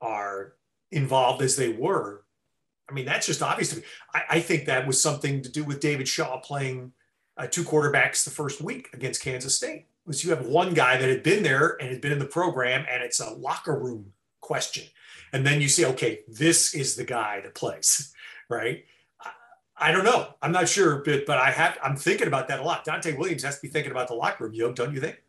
[0.00, 0.54] are
[0.90, 2.24] involved as they were,
[2.88, 3.82] I mean, that's just obvious to me.
[4.12, 6.92] I, I think that was something to do with David Shaw playing
[7.36, 9.86] uh, two quarterbacks the first week against Kansas State.
[10.06, 12.84] Was you have one guy that had been there and had been in the program,
[12.90, 14.84] and it's a locker room question.
[15.32, 18.12] And then you say, okay, this is the guy that plays,
[18.50, 18.84] right?
[19.76, 20.28] I don't know.
[20.40, 21.78] I'm not sure, but but I have.
[21.82, 22.84] I'm thinking about that a lot.
[22.84, 25.20] Donte Williams has to be thinking about the locker room, yo, don't you think?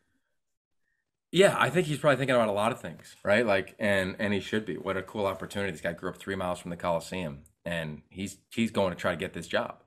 [1.36, 3.46] Yeah, I think he's probably thinking about a lot of things, right?
[3.46, 4.76] Like, and and he should be.
[4.78, 5.70] What a cool opportunity!
[5.70, 9.12] This guy grew up three miles from the Coliseum, and he's he's going to try
[9.12, 9.84] to get this job,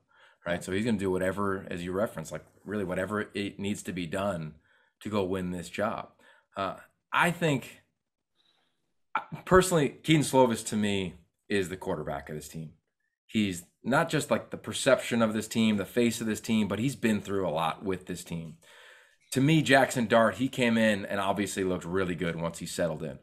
[0.46, 0.62] right?
[0.62, 3.92] So he's going to do whatever, as you reference, like really whatever it needs to
[3.94, 4.56] be done
[5.00, 6.10] to go win this job.
[6.54, 6.74] Uh,
[7.14, 7.80] I think
[9.46, 11.14] personally, Kedon Slovis to me
[11.48, 12.72] is the quarterback of this team.
[13.26, 16.78] He's not just like the perception of this team, the face of this team, but
[16.78, 18.56] he's been through a lot with this team.
[19.32, 23.02] To me, Jackson Dart, he came in and obviously looked really good once he settled
[23.02, 23.18] in.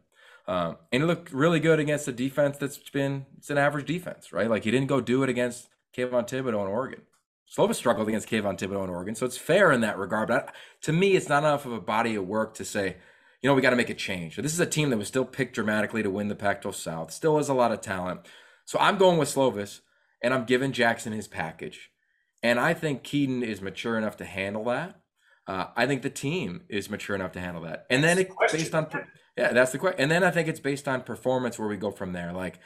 [0.47, 4.31] Um, and he looked really good against a defense that's been it's an average defense,
[4.31, 4.49] right?
[4.49, 7.01] Like he didn't go do it against Kayvon Thibodeaux in Oregon.
[7.51, 10.27] Slovis struggled against Kayvon Thibodeaux in Oregon, so it's fair in that regard.
[10.27, 12.97] But to me, it's not enough of a body of work to say,
[13.41, 14.35] you know, we got to make a change.
[14.35, 17.11] So this is a team that was still picked dramatically to win the Pac-12 South.
[17.11, 18.21] Still has a lot of talent.
[18.65, 19.81] So I'm going with Slovis
[20.21, 21.91] and I'm giving Jackson his package.
[22.41, 24.99] And I think Kedon is mature enough to handle that.
[25.47, 27.85] Uh, I think the team is mature enough to handle that.
[27.89, 28.87] And that's then it's based on,
[29.37, 30.01] yeah, that's the question.
[30.01, 32.33] And then I think it's based on performance where we go from there.
[32.33, 32.59] Like,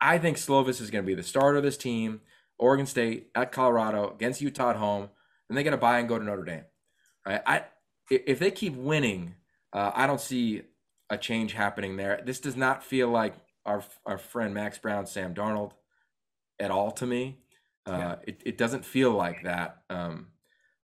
[0.00, 2.20] I think Slovis is going to be the starter of this team.
[2.58, 5.08] Oregon State at Colorado against Utah at home,
[5.48, 6.64] and they get a buy and go to Notre Dame.
[7.26, 7.42] Right?
[7.46, 7.64] I
[8.10, 9.34] if they keep winning,
[9.72, 10.62] uh, I don't see
[11.08, 12.20] a change happening there.
[12.24, 15.72] This does not feel like our our friend Max Browne, Sam Darnold
[16.58, 17.38] at all to me.
[17.86, 18.16] Uh, yeah.
[18.26, 20.26] it, it doesn't feel like that um,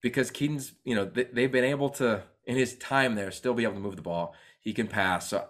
[0.06, 3.64] because Kedon's, you know, they, they've been able to, in his time there, still be
[3.64, 4.36] able to move the ball.
[4.62, 5.28] He can pass.
[5.28, 5.48] So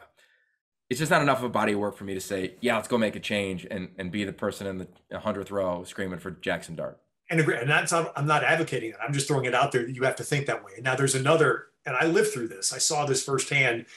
[0.90, 2.88] it's just not enough of a body of work for me to say, yeah, let's
[2.88, 4.78] go make a change and, and be the person in
[5.10, 6.98] the hundredth row screaming for Jackson Dart.
[7.30, 7.58] And agree.
[7.58, 8.96] And that's, I'm not advocating it.
[9.06, 10.72] I'm just throwing it out there that you have to think that way.
[10.82, 12.72] Now there's another, and I lived through this.
[12.72, 13.88] I saw this firsthand.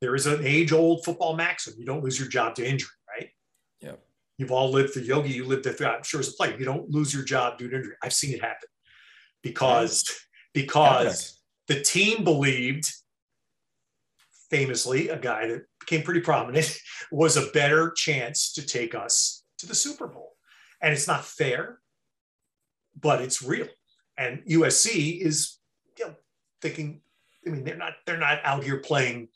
[0.00, 1.74] There is an age old football maxim.
[1.78, 3.28] You don't lose your job to injury right?
[3.80, 3.92] Yeah.
[4.36, 5.30] You've all lived through yogi.
[5.30, 7.76] You lived through, I'm sure as a player, you don't lose your job due to
[7.76, 7.94] injury.
[8.02, 8.68] I've seen it happen
[9.42, 10.04] because,
[10.54, 12.92] because the team believed
[14.50, 16.78] famously, a guy that became pretty prominent
[17.12, 20.32] was a better chance to take us to the Super Bowl.
[20.80, 21.80] And it's not fair,
[22.98, 23.68] but it's real.
[24.16, 25.58] And USC is
[25.98, 26.14] you know,
[26.62, 27.00] thinking,
[27.46, 29.28] I mean, they're not, they're not out here playing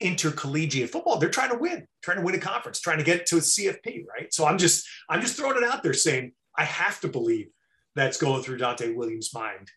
[0.00, 1.18] intercollegiate football.
[1.18, 4.04] They're trying to win, trying to win a conference, trying to get to a CFP,
[4.06, 4.32] right?
[4.32, 7.48] So I'm just I'm just throwing it out there saying I have to believe
[7.94, 9.70] that's going through Donte Williams' mind,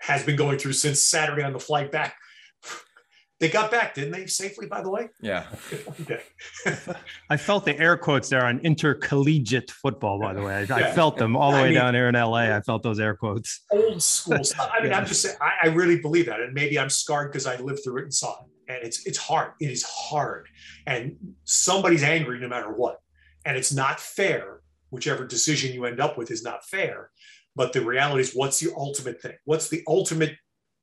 [0.00, 2.16] has been going through since Saturday on the flight back.
[3.40, 5.08] They got back, didn't they, safely, by the way?
[5.20, 5.44] Yeah.
[6.00, 6.20] okay.
[7.30, 10.54] I felt the air quotes there on intercollegiate football, by the way.
[10.54, 10.76] I, yeah.
[10.76, 12.54] I felt them all the way mean, down here in LA.
[12.56, 13.64] I felt those air quotes.
[13.72, 14.70] Old school stuff.
[14.72, 14.98] I mean, yeah.
[14.98, 16.40] I'm just saying, I, I really believe that.
[16.40, 19.18] And maybe I'm scarred because I lived through it and saw it and it's it's
[19.18, 19.52] hard.
[19.60, 20.48] It is hard,
[20.86, 23.00] and somebody's angry no matter what,
[23.44, 24.60] and it's not fair.
[24.90, 27.10] Whichever decision you end up with is not fair,
[27.56, 29.36] but the reality is, what's the ultimate thing?
[29.44, 30.36] What's the ultimate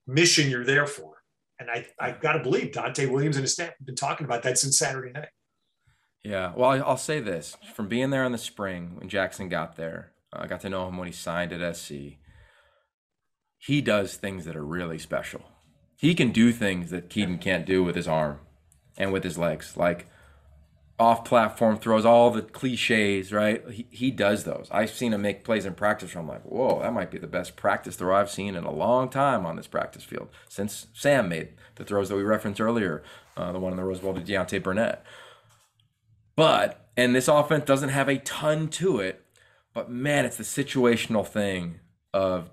[0.08, 1.16] mission you're there for?
[1.60, 4.44] And I I've got to believe Donte Williams and his staff have been talking about
[4.44, 5.30] that since Saturday night.
[6.24, 10.14] Yeah, well, I'll say this: from being there in the spring when Jackson got there,
[10.34, 11.94] I got to know him when he signed at SC.
[13.58, 15.44] He does things that are really special
[16.02, 18.40] he can do things that Kedon can't do with his arm
[18.98, 20.08] and with his legs, like
[21.02, 23.68] off platform throws, all the cliches, right?
[23.72, 24.68] He, he does those.
[24.70, 27.26] I've seen him make plays in practice where I'm like, whoa, that might be the
[27.26, 31.28] best practice throw I've seen in a long time on this practice field since Sam
[31.28, 33.02] made the throws that we referenced earlier,
[33.36, 35.04] uh, the one in the Rose Bowl to Deontay Burnett.
[36.36, 39.26] But, and this offense doesn't have a ton to it,
[39.74, 41.80] but man, it's the situational thing
[42.14, 42.52] of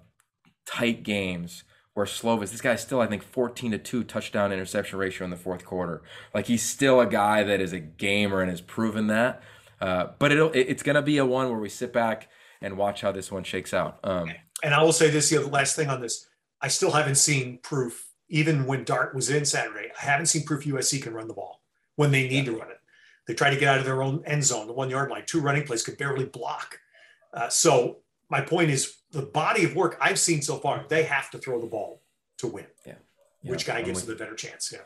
[0.64, 1.64] tight games
[1.98, 5.36] where Slovis, this guy's still, I think, 14 to 2 touchdown interception ratio in the
[5.36, 6.00] fourth quarter.
[6.32, 9.42] Like he's still a guy that is a gamer and has proven that.
[9.80, 12.28] Uh, but it'll, it's going to be a one where we sit back
[12.62, 13.98] and watch how this one shakes out.
[14.04, 14.30] Um,
[14.62, 16.28] and I will say this, the last thing on this,
[16.62, 20.64] I still haven't seen proof, even when Dart was in Saturday, I haven't seen proof
[20.64, 21.62] USC can run the ball.
[21.96, 22.52] when they need yeah.
[22.52, 22.78] to run it.
[23.26, 25.24] They try to get out of their own end zone, the one yard line.
[25.26, 26.78] Two running plays could barely block.
[27.34, 27.98] Uh, so
[28.30, 31.60] my point is the body of work I've seen so far, they have to throw
[31.60, 32.02] the ball
[32.38, 32.66] to win.
[32.86, 32.94] Yeah.
[33.42, 33.50] yeah.
[33.50, 34.70] Which guy gives them the better chance?
[34.72, 34.80] Yeah.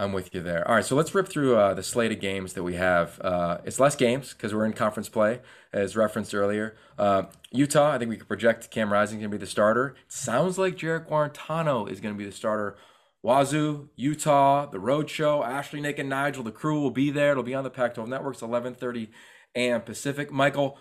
[0.00, 0.66] I'm with you there.
[0.68, 3.20] All right, so let's rip through uh, the slate of games that we have.
[3.20, 5.40] Uh, it's less games because we're in conference play,
[5.72, 6.76] as referenced earlier.
[6.96, 9.96] Uh, Utah, I think we could project Cam Rising going to be the starter.
[10.06, 12.76] It sounds like Jarrett Guarantano is going to be the starter.
[13.24, 17.32] Wazoo, Utah, the Road Show, Ashley, Nick, and Nigel, the crew will be there.
[17.32, 19.08] It'll be on the Pac-12 Networks, 11:30
[19.56, 19.80] a.m.
[19.80, 20.30] Pacific.
[20.30, 20.78] Michael,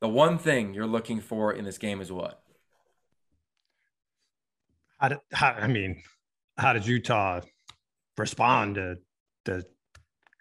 [0.00, 2.40] the one thing you're looking for in this game is what?
[4.98, 6.02] How did, how, I mean,
[6.56, 7.40] how did Utah
[8.16, 8.96] respond to
[9.44, 9.64] the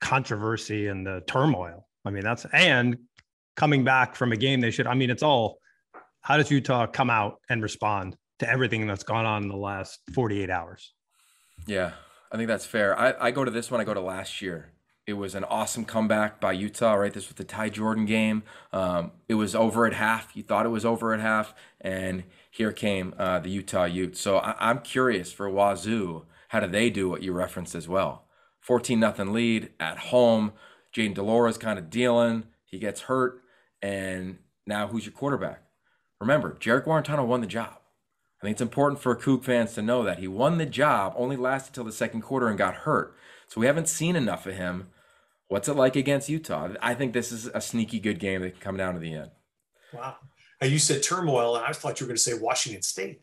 [0.02, 1.88] controversy and the turmoil?
[2.06, 2.98] I mean, that's and
[3.56, 4.88] coming back from a game they should.
[4.88, 5.60] I mean, it's all.
[6.22, 10.00] How does Utah come out and respond to everything that's gone on in the last
[10.14, 10.94] 48 hours?
[11.68, 11.92] Yeah,
[12.32, 12.98] I think that's fair.
[12.98, 13.80] I, I go to this one.
[13.80, 14.72] I go to last year.
[15.08, 17.14] It was an awesome comeback by Utah, right?
[17.14, 18.42] This was the Ty Jordan game.
[18.74, 20.36] Um, it was over at half.
[20.36, 24.20] You thought it was over at half, and here came uh, the Utah Utes.
[24.20, 28.24] So I, am curious for Wazoo, how do they do what you referenced as well?
[28.62, 30.54] 14 nothing lead at home.
[30.92, 32.46] Jayden de Laura's kind of dealing.
[32.64, 33.44] He gets hurt,
[33.84, 35.62] and now who's your quarterback?
[36.20, 37.78] Remember, Jarrett Guarantano won the job.
[38.42, 41.36] I think it's important for Coug fans to know that he won the job, only
[41.36, 43.16] lasted till the second quarter and got hurt.
[43.48, 44.88] So we haven't seen enough of him
[45.48, 46.70] What's it like against Utah?
[46.82, 49.32] I think this is a sneaky good game that can come down to the end.
[49.94, 50.16] Wow.
[50.60, 53.22] And you said turmoil, and I thought you were going to say Washington State.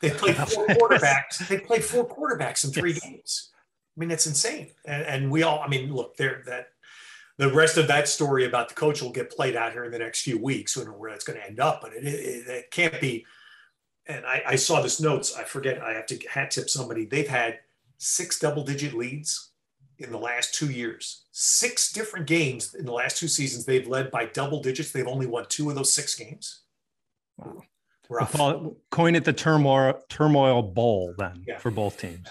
[0.00, 1.46] They played four quarterbacks.
[1.48, 3.00] They played four quarterbacks in three yes.
[3.00, 3.50] games.
[3.96, 4.70] I mean, it's insane.
[4.84, 6.68] And, and we all, I mean, look, there that
[7.38, 9.98] the rest of that story about the coach will get played out here in the
[9.98, 10.76] next few weeks.
[10.76, 13.24] We don't know where it's going to end up, but it, it, it can't be.
[14.06, 15.36] And I, I saw this notes.
[15.36, 15.80] I forget.
[15.80, 17.04] I have to hat tip somebody.
[17.04, 17.60] They've had
[17.98, 19.51] six double digit leads
[20.02, 21.24] in the last two years.
[21.32, 24.92] Six different games in the last two seasons, they've led by double digits.
[24.92, 26.62] They've only won two of those six games.
[27.38, 27.62] Wow.
[28.10, 31.58] We'll coin it the turmoil turmoil bowl then yeah.
[31.58, 32.28] for both teams.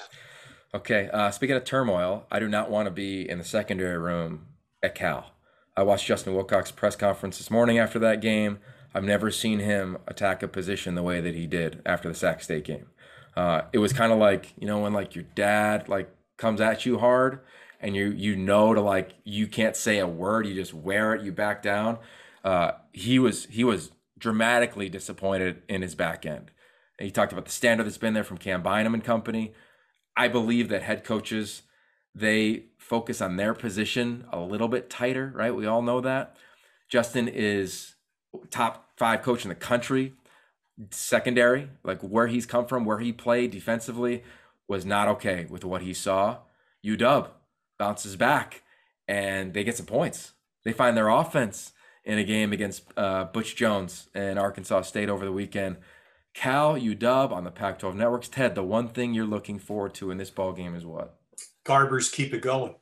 [0.73, 1.10] Okay.
[1.12, 4.47] Uh, speaking of turmoil, I do not want to be in the secondary room
[4.84, 5.31] at Cal.
[5.75, 8.60] I watched Justin Wilcox's press conference this morning after that game.
[8.93, 12.43] I've never seen him attack a position the way that he did after the Sac
[12.43, 12.88] State game.
[13.36, 16.86] Uh, it was kind of like you know when like your dad like comes at
[16.86, 17.39] you hard
[17.82, 21.22] and you you know to like you can't say a word you just wear it
[21.24, 21.98] you back down
[22.44, 26.52] uh, he was he was dramatically disappointed in his back end.
[27.00, 29.54] And he talked about the standard that's been there from cam bynum and company.
[30.15, 31.63] I believe that head coaches
[32.13, 35.56] they focus on their position a little bit tighter right?
[35.56, 36.36] We all know that.
[36.89, 37.96] Justin is
[38.50, 40.13] top five coach in the country.
[40.89, 44.24] Secondary like where he's come from where he played defensively
[44.67, 46.38] was not okay with what he saw.
[46.84, 47.28] Uw
[47.82, 48.62] bounces back
[49.08, 50.34] and they get some points.
[50.63, 51.74] They find their offense
[52.06, 55.78] in a game against uh, Butch Jones and Arkansas State over the weekend.
[56.36, 58.28] Cal, UW on the Pac-12 networks.
[58.28, 61.17] Ted, the one thing you're looking forward to in this ball game is what?
[61.65, 62.76] Garbers keep it going.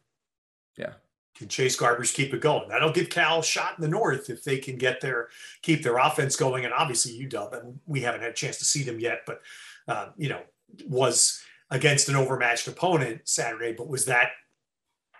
[0.77, 0.95] Yeah.
[1.33, 2.67] Can Chase Garbers keep it going?
[2.67, 5.29] That'll give Cal a shot in the north if they can get their
[5.61, 6.65] keep their offense going.
[6.65, 9.39] And obviously UW, and we haven't had a chance to see them yet, but
[9.87, 10.41] uh, you know,
[10.85, 14.31] was against an overmatched opponent Saturday, but was that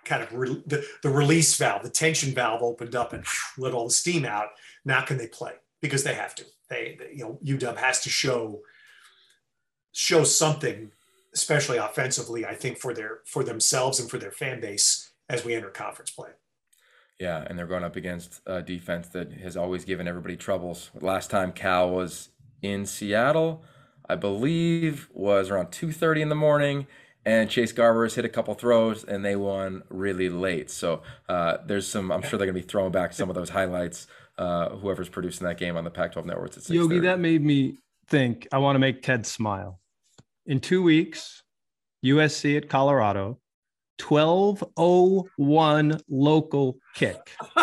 [0.04, 3.24] kind of re- the, the release valve, the tension valve opened up and
[3.58, 4.48] let all the steam out.
[4.84, 5.54] Now can they play?
[5.80, 6.44] Because they have to.
[6.68, 8.60] They, they you know, UW has to show
[9.92, 10.92] show something,
[11.34, 12.46] especially offensively.
[12.46, 16.10] I think for their for themselves and for their fan base as we enter conference
[16.10, 16.30] play.
[17.18, 20.90] Yeah, and they're going up against a defense that has always given everybody troubles.
[21.00, 22.30] Last time Cal was
[22.62, 23.62] in Seattle,
[24.08, 26.86] I believe, was around two thirty in the morning
[27.24, 30.70] and Chase Garbers hit a couple throws and they won really late.
[30.70, 32.10] So uh, there's some.
[32.10, 34.06] I'm sure they're going to be throwing back some of those highlights.
[34.38, 37.76] Uh, whoever's producing that game on the Pac-12 networks at 6 Yogi, that made me
[38.08, 38.48] think.
[38.50, 39.80] I want to make Ted smile.
[40.46, 41.42] In two weeks,
[42.04, 43.38] USC at Colorado,
[44.02, 47.32] 1201 local kick.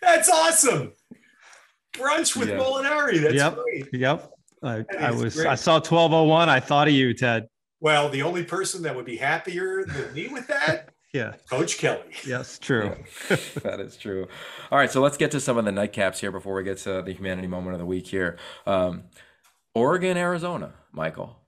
[0.00, 0.92] That's awesome.
[1.94, 2.56] Brunch with yeah.
[2.56, 3.20] Molinari.
[3.20, 3.56] That's yep.
[3.56, 3.88] great.
[3.92, 4.30] Yep.
[4.62, 5.48] I, I was great.
[5.48, 6.48] I saw 1201.
[6.48, 7.48] I thought of you, Ted.
[7.82, 12.04] Well, the only person that would be happier than me with that, yeah, Coach Kelly.
[12.24, 12.94] Yes, true.
[13.28, 14.28] that is true.
[14.70, 17.02] All right, so let's get to some of the nightcaps here before we get to
[17.02, 18.38] the humanity moment of the week here.
[18.68, 19.02] Um,
[19.74, 21.40] Oregon, Arizona, Michael.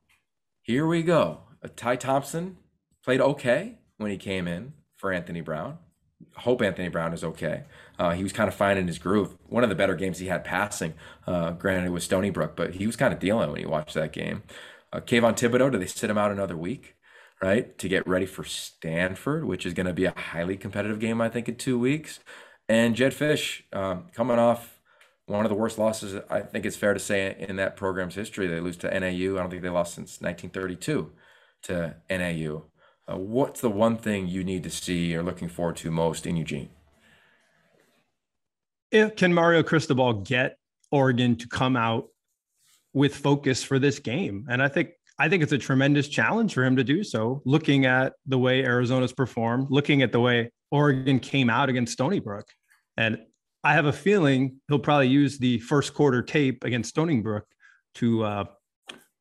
[0.62, 1.43] Here we go.
[1.62, 2.57] Uh, Ty Thompson
[3.05, 5.78] played okay when he came in for Anthony Brown.
[6.39, 7.62] Hope Anthony Brown is okay.
[7.97, 9.37] Uh, he was kind of finding his groove.
[9.47, 10.95] One of the better games he had passing,
[11.28, 14.12] uh, granted, was Stony Brook, but he was kind of dealing when he watched that
[14.12, 14.43] game.
[14.95, 16.95] Uh, Kayvon Thibodeaux, do they sit him out another week?
[17.45, 21.20] right, to get ready for Stanford, which is going to be a highly competitive game,
[21.20, 22.20] I think, in two weeks.
[22.68, 24.80] And Jedd Fisch um, coming off
[25.26, 28.47] one of the worst losses, I think it's fair to say, in that program's history.
[28.47, 29.36] They lose to NAU.
[29.36, 31.12] I don't think they lost since 1932
[31.64, 32.64] to NAU.
[33.07, 36.36] Uh, what's the one thing you need to see or looking forward to most in
[36.36, 36.70] Eugene?
[38.90, 40.57] If, can Mario Cristobal get
[40.90, 42.09] Oregon to come out
[42.95, 44.47] with focus for this game?
[44.49, 47.86] And I think I think it's a tremendous challenge for him to do so, looking
[47.86, 52.49] at the way Arizona's performed, looking at the way Oregon came out against Stony Brook.
[52.97, 53.18] And
[53.62, 57.47] I have a feeling he'll probably use the first quarter tape against Stony Brook
[57.97, 58.45] to uh,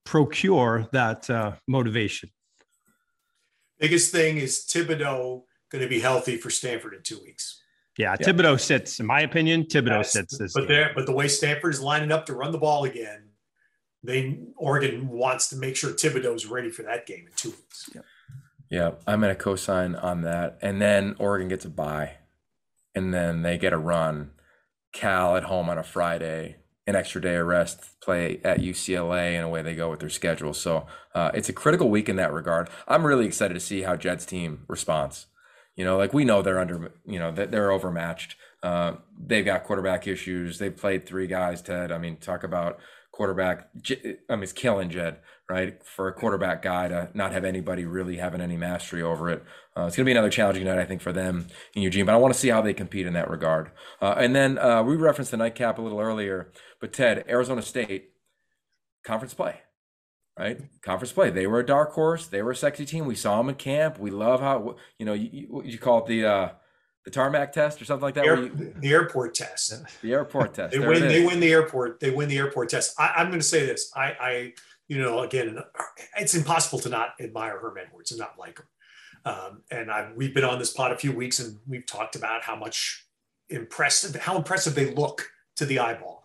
[0.04, 2.30] procure that uh, motivation.
[3.80, 7.62] Biggest thing is Thibodeaux going to be healthy for Stanford in two weeks.
[7.98, 8.28] Yeah, yeah.
[8.28, 9.00] Thibodeaux sits.
[9.00, 10.38] In my opinion, Thibodeaux yes, sits.
[10.38, 13.30] This but there, but the way Stanford is lining up to run the ball again,
[14.04, 17.90] they Oregon wants to make sure Thibodeaux is ready for that game in two weeks.
[17.96, 18.02] Yeah,
[18.70, 20.58] yeah I'm going to co-sign on that.
[20.62, 22.18] And then Oregon gets a bye,
[22.94, 24.32] and then they get a run.
[24.92, 29.44] Cal at home on a Friday, an extra day of rest, play at UCLA, and
[29.44, 30.54] away they go with their schedule.
[30.54, 30.86] So
[31.16, 32.70] uh, it's a critical week in that regard.
[32.88, 35.28] I'm really excited to see how Jedd's team responds.
[35.76, 38.36] You know, like we know they're under, you know, that they're overmatched.
[38.62, 40.60] Uh, they've got quarterback issues.
[40.60, 41.92] They've played three guys, Ted.
[41.92, 42.80] I mean, talk about
[43.14, 43.70] quarterback.
[43.90, 45.82] I mean, it's killing Jedd, right?
[45.86, 49.44] For a quarterback guy to not have anybody really having any mastery over it.
[49.78, 52.06] Uh, it's going to be another challenging night, I think, for them in Eugene.
[52.06, 53.72] But I want to see how they compete in that regard.
[54.02, 56.52] Uh, and then uh, we referenced the nightcap a little earlier,
[56.82, 58.10] but Ted, Arizona State,
[59.06, 59.60] conference play
[60.38, 60.60] right?
[60.82, 61.30] Conference play.
[61.30, 62.26] They were a dark horse.
[62.26, 63.06] They were a sexy team.
[63.06, 64.00] We saw them in camp.
[64.00, 66.50] We love how you know you, you, call it the uh,
[67.06, 68.26] the tarmac test or something like that.
[68.26, 69.74] Air, you, the airport test.
[70.02, 70.72] The airport test.
[70.72, 71.02] they there win.
[71.02, 72.00] They win the airport.
[72.00, 73.00] They win the airport test.
[73.00, 73.92] I, am going to say this.
[73.96, 74.54] I, I,
[74.88, 75.60] you know, again,
[76.18, 78.66] it's impossible to not admire Herm Edwards and not like him.
[79.26, 82.44] Um, and I, we've been on this pod a few weeks, and we've talked about
[82.44, 83.06] how much
[83.50, 86.23] impressive, how impressive they look to the eyeball.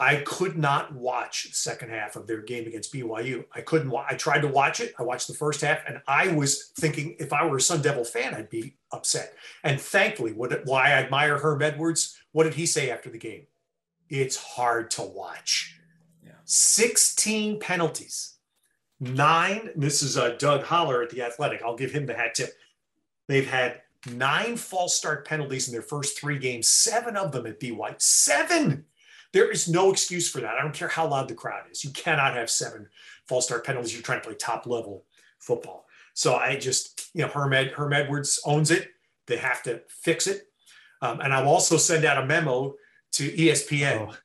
[0.00, 3.44] I could not watch the second half of their game against BYU.
[3.52, 3.92] I couldn't.
[3.92, 4.94] I tried to watch it.
[4.98, 8.04] I watched the first half, and I was thinking if I were a Sun Devil
[8.04, 9.34] fan, I'd be upset.
[9.64, 13.46] And thankfully, what, why I admire Herm Edwards, what did he say after the game?
[14.08, 15.76] It's hard to watch.
[16.24, 16.32] Yeah.
[16.44, 18.36] 16 penalties,
[19.00, 19.70] nine.
[19.74, 21.62] This is uh, Doug Haller at the Athletic.
[21.62, 22.50] I'll give him the hat tip.
[23.26, 27.58] They've had nine false start penalties in their first three games, seven of them at
[27.58, 28.00] BYU.
[28.00, 28.84] Seven.
[29.32, 30.56] There is no excuse for that.
[30.56, 31.84] I don't care how loud the crowd is.
[31.84, 32.88] You cannot have seven
[33.26, 33.92] false start penalties.
[33.92, 35.04] You're trying to play top level
[35.38, 35.86] football.
[36.14, 38.88] So I just, you know, Herm, Ed, Herm Edwards owns it.
[39.26, 40.48] They have to fix it.
[41.00, 42.74] Um, and I'll also send out a memo
[43.12, 44.08] to ESPN.
[44.10, 44.16] Oh,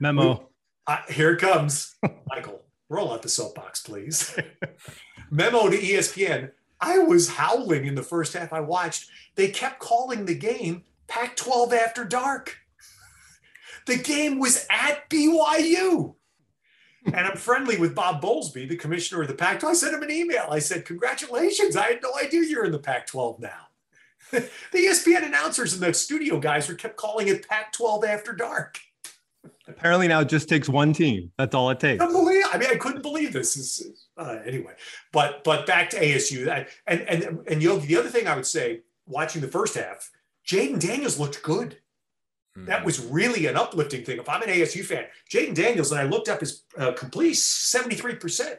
[0.00, 0.48] memo.
[0.86, 1.94] Uh, here it comes.
[2.26, 4.36] Michael, roll out the soapbox, please.
[5.30, 6.50] memo to ESPN.
[6.80, 9.10] I was howling in the first half I watched.
[9.34, 12.58] They kept calling the game Pac 12 after dark.
[13.88, 16.14] The game was at BYU.
[17.06, 19.72] and I'm friendly with Bob Bowlesby, the commissioner of the Pac 12.
[19.72, 20.46] I sent him an email.
[20.50, 21.74] I said, Congratulations.
[21.74, 23.68] I had no idea you're in the Pac 12 now.
[24.30, 28.78] the ESPN announcers and the studio guys were kept calling it Pac 12 after dark.
[29.66, 31.32] Apparently now it just takes one team.
[31.38, 32.04] That's all it takes.
[32.04, 33.82] I mean, I couldn't believe this.
[34.18, 34.74] uh, anyway,
[35.12, 36.66] but but back to ASU.
[36.86, 40.10] and and and Yogi, the other thing I would say, watching the first half,
[40.46, 41.78] Jayden Daniels looked good.
[42.66, 44.18] That was really an uplifting thing.
[44.18, 48.56] If I'm an ASU fan, Jayden Daniels, and I looked up his uh, complete 73%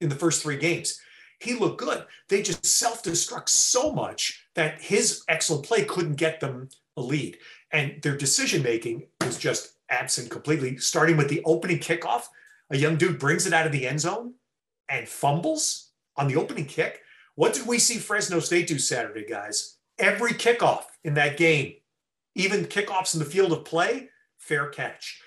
[0.00, 1.00] in the first three games.
[1.40, 2.04] He looked good.
[2.28, 7.38] They just self destruct so much that his excellent play couldn't get them a lead.
[7.70, 12.24] And their decision making was just absent completely, starting with the opening kickoff.
[12.70, 14.34] A young dude brings it out of the end zone
[14.88, 17.02] and fumbles on the opening kick.
[17.34, 19.76] What did we see Fresno State do Saturday, guys?
[19.98, 21.74] Every kickoff in that game
[22.34, 24.08] even kickoffs in the field of play,
[24.38, 25.20] fair catch.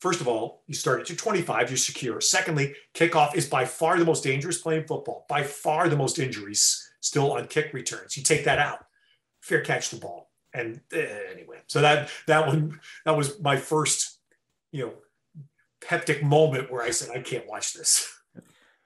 [0.00, 2.20] First of all, you start at your 25, you're secure.
[2.20, 6.18] Secondly, kickoff is by far the most dangerous play in football, by far the most
[6.18, 8.16] injuries still on kick returns.
[8.16, 8.84] You take that out,
[9.40, 10.30] fair catch the ball.
[10.54, 10.98] And uh,
[11.32, 14.18] anyway, so that that one that was my first,
[14.70, 14.92] you know,
[15.80, 18.12] peptic moment where I said I can't watch this.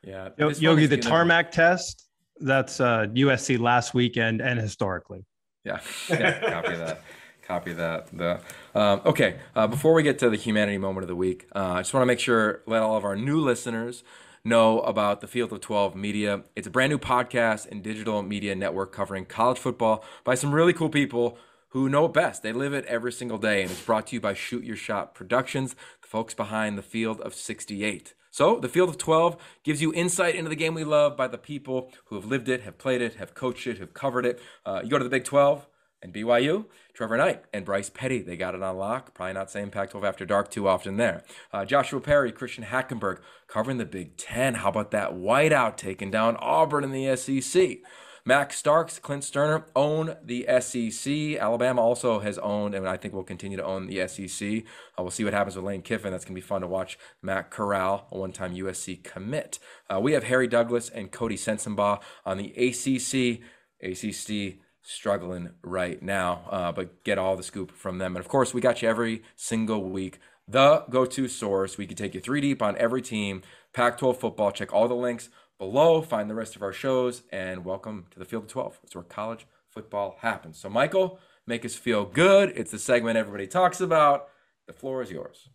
[0.02, 2.06] Yeah, Yogi, the tarmac test.
[2.38, 5.24] That's uh, USC last weekend and historically.
[5.64, 7.00] Yeah, yeah copy that.
[7.46, 8.08] Copy that.
[8.16, 8.40] The
[8.74, 9.38] um, okay.
[9.54, 12.02] Uh, before we get to the humanity moment of the week, uh, I just want
[12.02, 14.02] to make sure let all of our new listeners
[14.44, 16.42] know about the Field of Twelve Media.
[16.56, 20.72] It's a brand new podcast and digital media network covering college football by some really
[20.72, 21.38] cool people
[21.68, 22.42] who know it best.
[22.42, 25.14] They live it every single day, and it's brought to you by Shoot Your Shot
[25.14, 28.14] Productions, the folks behind the Field of 68.
[28.32, 31.38] So, the Field of 12 gives you insight into the game we love by the
[31.38, 34.40] people who have lived it, have played it, have coached it, have covered it.
[34.64, 35.66] Uh, you go to the Big 12
[36.02, 39.14] and BYU, Trevor Knight and Bryce Petty, they got it on lock.
[39.14, 41.24] Probably not saying Pac 12 after dark too often there.
[41.52, 43.18] Uh, Joshua Perry, Christian Hackenberg
[43.48, 44.54] covering the Big 10.
[44.54, 47.78] How about that whiteout taking down Auburn in the SEC?
[48.26, 51.40] Max Starks, Clint Stoerner own the SEC.
[51.40, 54.64] Alabama also has owned, and I think will continue to own the SEC.
[54.98, 56.10] Uh, we'll see what happens with Lane Kiffin.
[56.10, 56.98] That's going to be fun to watch.
[57.22, 59.60] Matt Corral, a one time USC commit.
[59.88, 63.42] Uh, we have Harry Douglas and Coty Sensabaugh on the ACC.
[63.80, 68.14] ACC struggling right now, uh, but get all the scoop from them.
[68.14, 70.20] And of course, we got you every single week.
[70.46, 71.76] The go to source.
[71.76, 73.42] We can take you three deep on every team.
[73.72, 74.52] Pac 12 football.
[74.52, 75.28] Check all the links
[75.58, 76.02] below.
[76.02, 78.78] Find the rest of our shows and welcome to the Field of 12.
[78.84, 80.58] It's where college football happens.
[80.58, 81.18] So, Michael,
[81.48, 82.52] make us feel good.
[82.54, 84.28] It's the segment everybody talks about.
[84.68, 85.48] The floor is yours.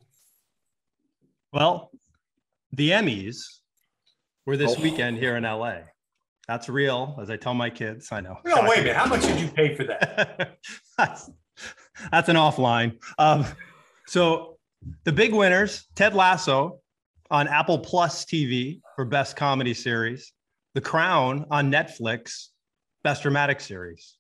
[1.53, 1.91] Well,
[2.73, 3.37] the Emmys
[4.45, 4.81] were this oh.
[4.81, 5.75] weekend here in LA.
[6.47, 8.11] That's real, as I tell my kids.
[8.11, 8.37] I know.
[8.45, 8.95] No, wait a minute.
[8.95, 10.57] How much did you pay for that?
[10.97, 11.29] that's,
[12.11, 12.97] that's an offline.
[13.17, 13.45] Um,
[14.07, 14.57] so
[15.03, 16.79] the big winners: Ted Lasso
[17.29, 20.33] on Apple Plus TV for Best Comedy Series,
[20.73, 22.47] The Crown on Netflix,
[23.03, 24.17] Best Dramatic Series.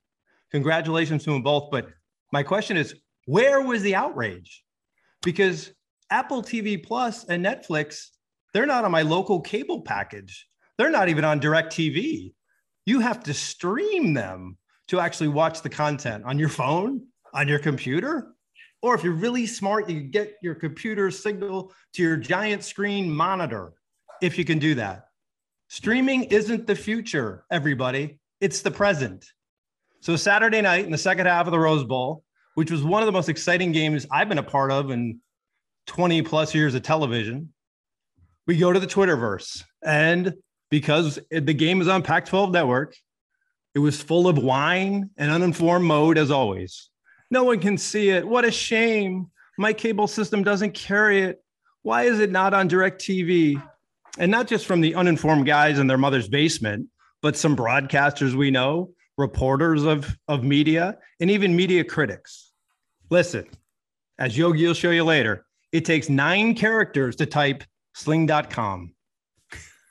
[0.51, 1.69] Congratulations to them both.
[1.71, 1.87] But
[2.31, 2.95] my question is,
[3.25, 4.63] where was the outrage?
[5.23, 5.73] Because
[6.09, 8.07] Apple TV Plus and Netflix,
[8.53, 10.47] they're not on my local cable package.
[10.81, 12.33] They're not even on DirecTV.
[12.87, 14.57] You have to stream them
[14.87, 17.05] to actually watch the content on your phone,
[17.35, 18.33] on your computer.
[18.81, 23.73] Or if you're really smart, you get your computer signal to your giant screen monitor,
[24.23, 25.03] if you can do that.
[25.67, 29.23] Streaming isn't the future, everybody, it's the present.
[29.99, 32.23] So, Saturday night in the second half of the Rose Bowl,
[32.55, 35.19] which was one of the most exciting games I've been a part of in
[35.85, 37.53] 20 plus years of television,
[38.47, 39.63] we go to the Twitterverse.
[39.83, 40.33] And
[40.71, 42.95] because the game is on Pac 12 Network,
[43.75, 46.89] it was full of whine and uninformed mode as always.
[47.29, 48.27] No one can see it.
[48.27, 49.29] What a shame.
[49.57, 51.43] My cable system doesn't carry it.
[51.83, 53.61] Why is it not on DirecTV?
[54.17, 56.87] And not just from the uninformed guys in their mother's basement,
[57.21, 62.51] but some broadcasters we know, reporters of, of media, and even media critics.
[63.09, 63.47] Listen,
[64.19, 67.63] as Yogi will show you later, it takes nine characters to type
[67.93, 68.93] sling.com.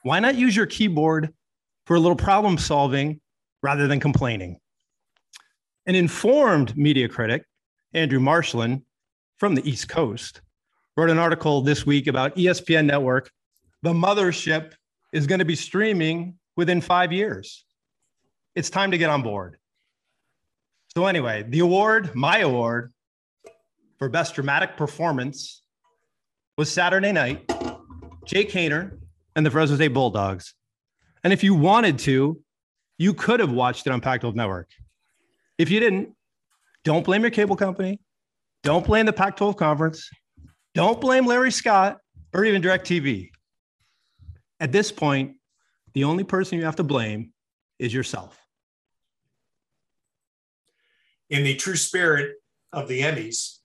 [0.02, 1.32] Why not use your keyboard
[1.84, 3.20] for a little problem solving
[3.62, 4.58] rather than complaining?
[5.86, 7.44] An informed media critic,
[7.92, 8.82] Andrew Marchand
[9.38, 10.40] from the East Coast,
[10.96, 13.30] wrote an article this week about ESPN Network.
[13.82, 14.72] The mothership
[15.12, 17.64] is going to be streaming within five years.
[18.54, 19.58] It's time to get on board.
[20.94, 22.92] So, anyway, the award, my award
[23.98, 25.62] for Best Dramatic Performance
[26.56, 27.50] was Saturday night.
[28.26, 28.99] Jake Haener
[29.36, 30.54] and the Fresno State Bulldogs.
[31.22, 32.40] And if you wanted to,
[32.98, 34.68] you could have watched it on Pac 12 Network.
[35.58, 36.14] If you didn't,
[36.84, 38.00] don't blame your cable company.
[38.62, 40.08] Don't blame the Pac 12 conference.
[40.74, 41.98] Don't blame Larry Scott
[42.32, 43.30] or even DirecTV.
[44.60, 45.36] At this point,
[45.94, 47.32] the only person you have to blame
[47.78, 48.38] is yourself.
[51.30, 52.36] In the true spirit
[52.72, 53.58] of the Emmys,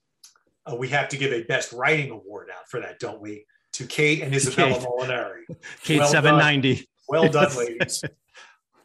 [0.70, 3.44] uh, we have to give a Best Writing Award out for that, don't we?
[3.76, 4.86] To Kate and Isabella Kate.
[4.88, 5.56] Molinari.
[5.82, 6.74] Kate well 790.
[6.76, 6.84] Done.
[7.10, 8.04] Well done, ladies.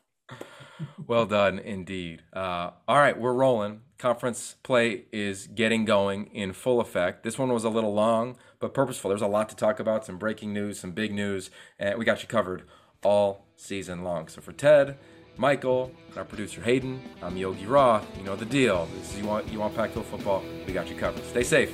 [1.08, 2.24] well done indeed.
[2.34, 3.84] Uh, all right, we're rolling.
[3.98, 7.24] Conference play is getting going in full effect.
[7.24, 9.08] This one was a little long, but purposeful.
[9.08, 12.22] There's a lot to talk about, some breaking news, some big news, and we got
[12.22, 12.64] you covered
[13.02, 14.28] all season long.
[14.28, 14.98] So for Ted,
[15.38, 18.06] Michael, and our producer Hayden, I'm Yogi Roth.
[18.18, 18.90] You know the deal.
[18.98, 20.44] This is you want you want Pac-12 football.
[20.68, 21.24] We got you covered.
[21.28, 21.74] Stay safe.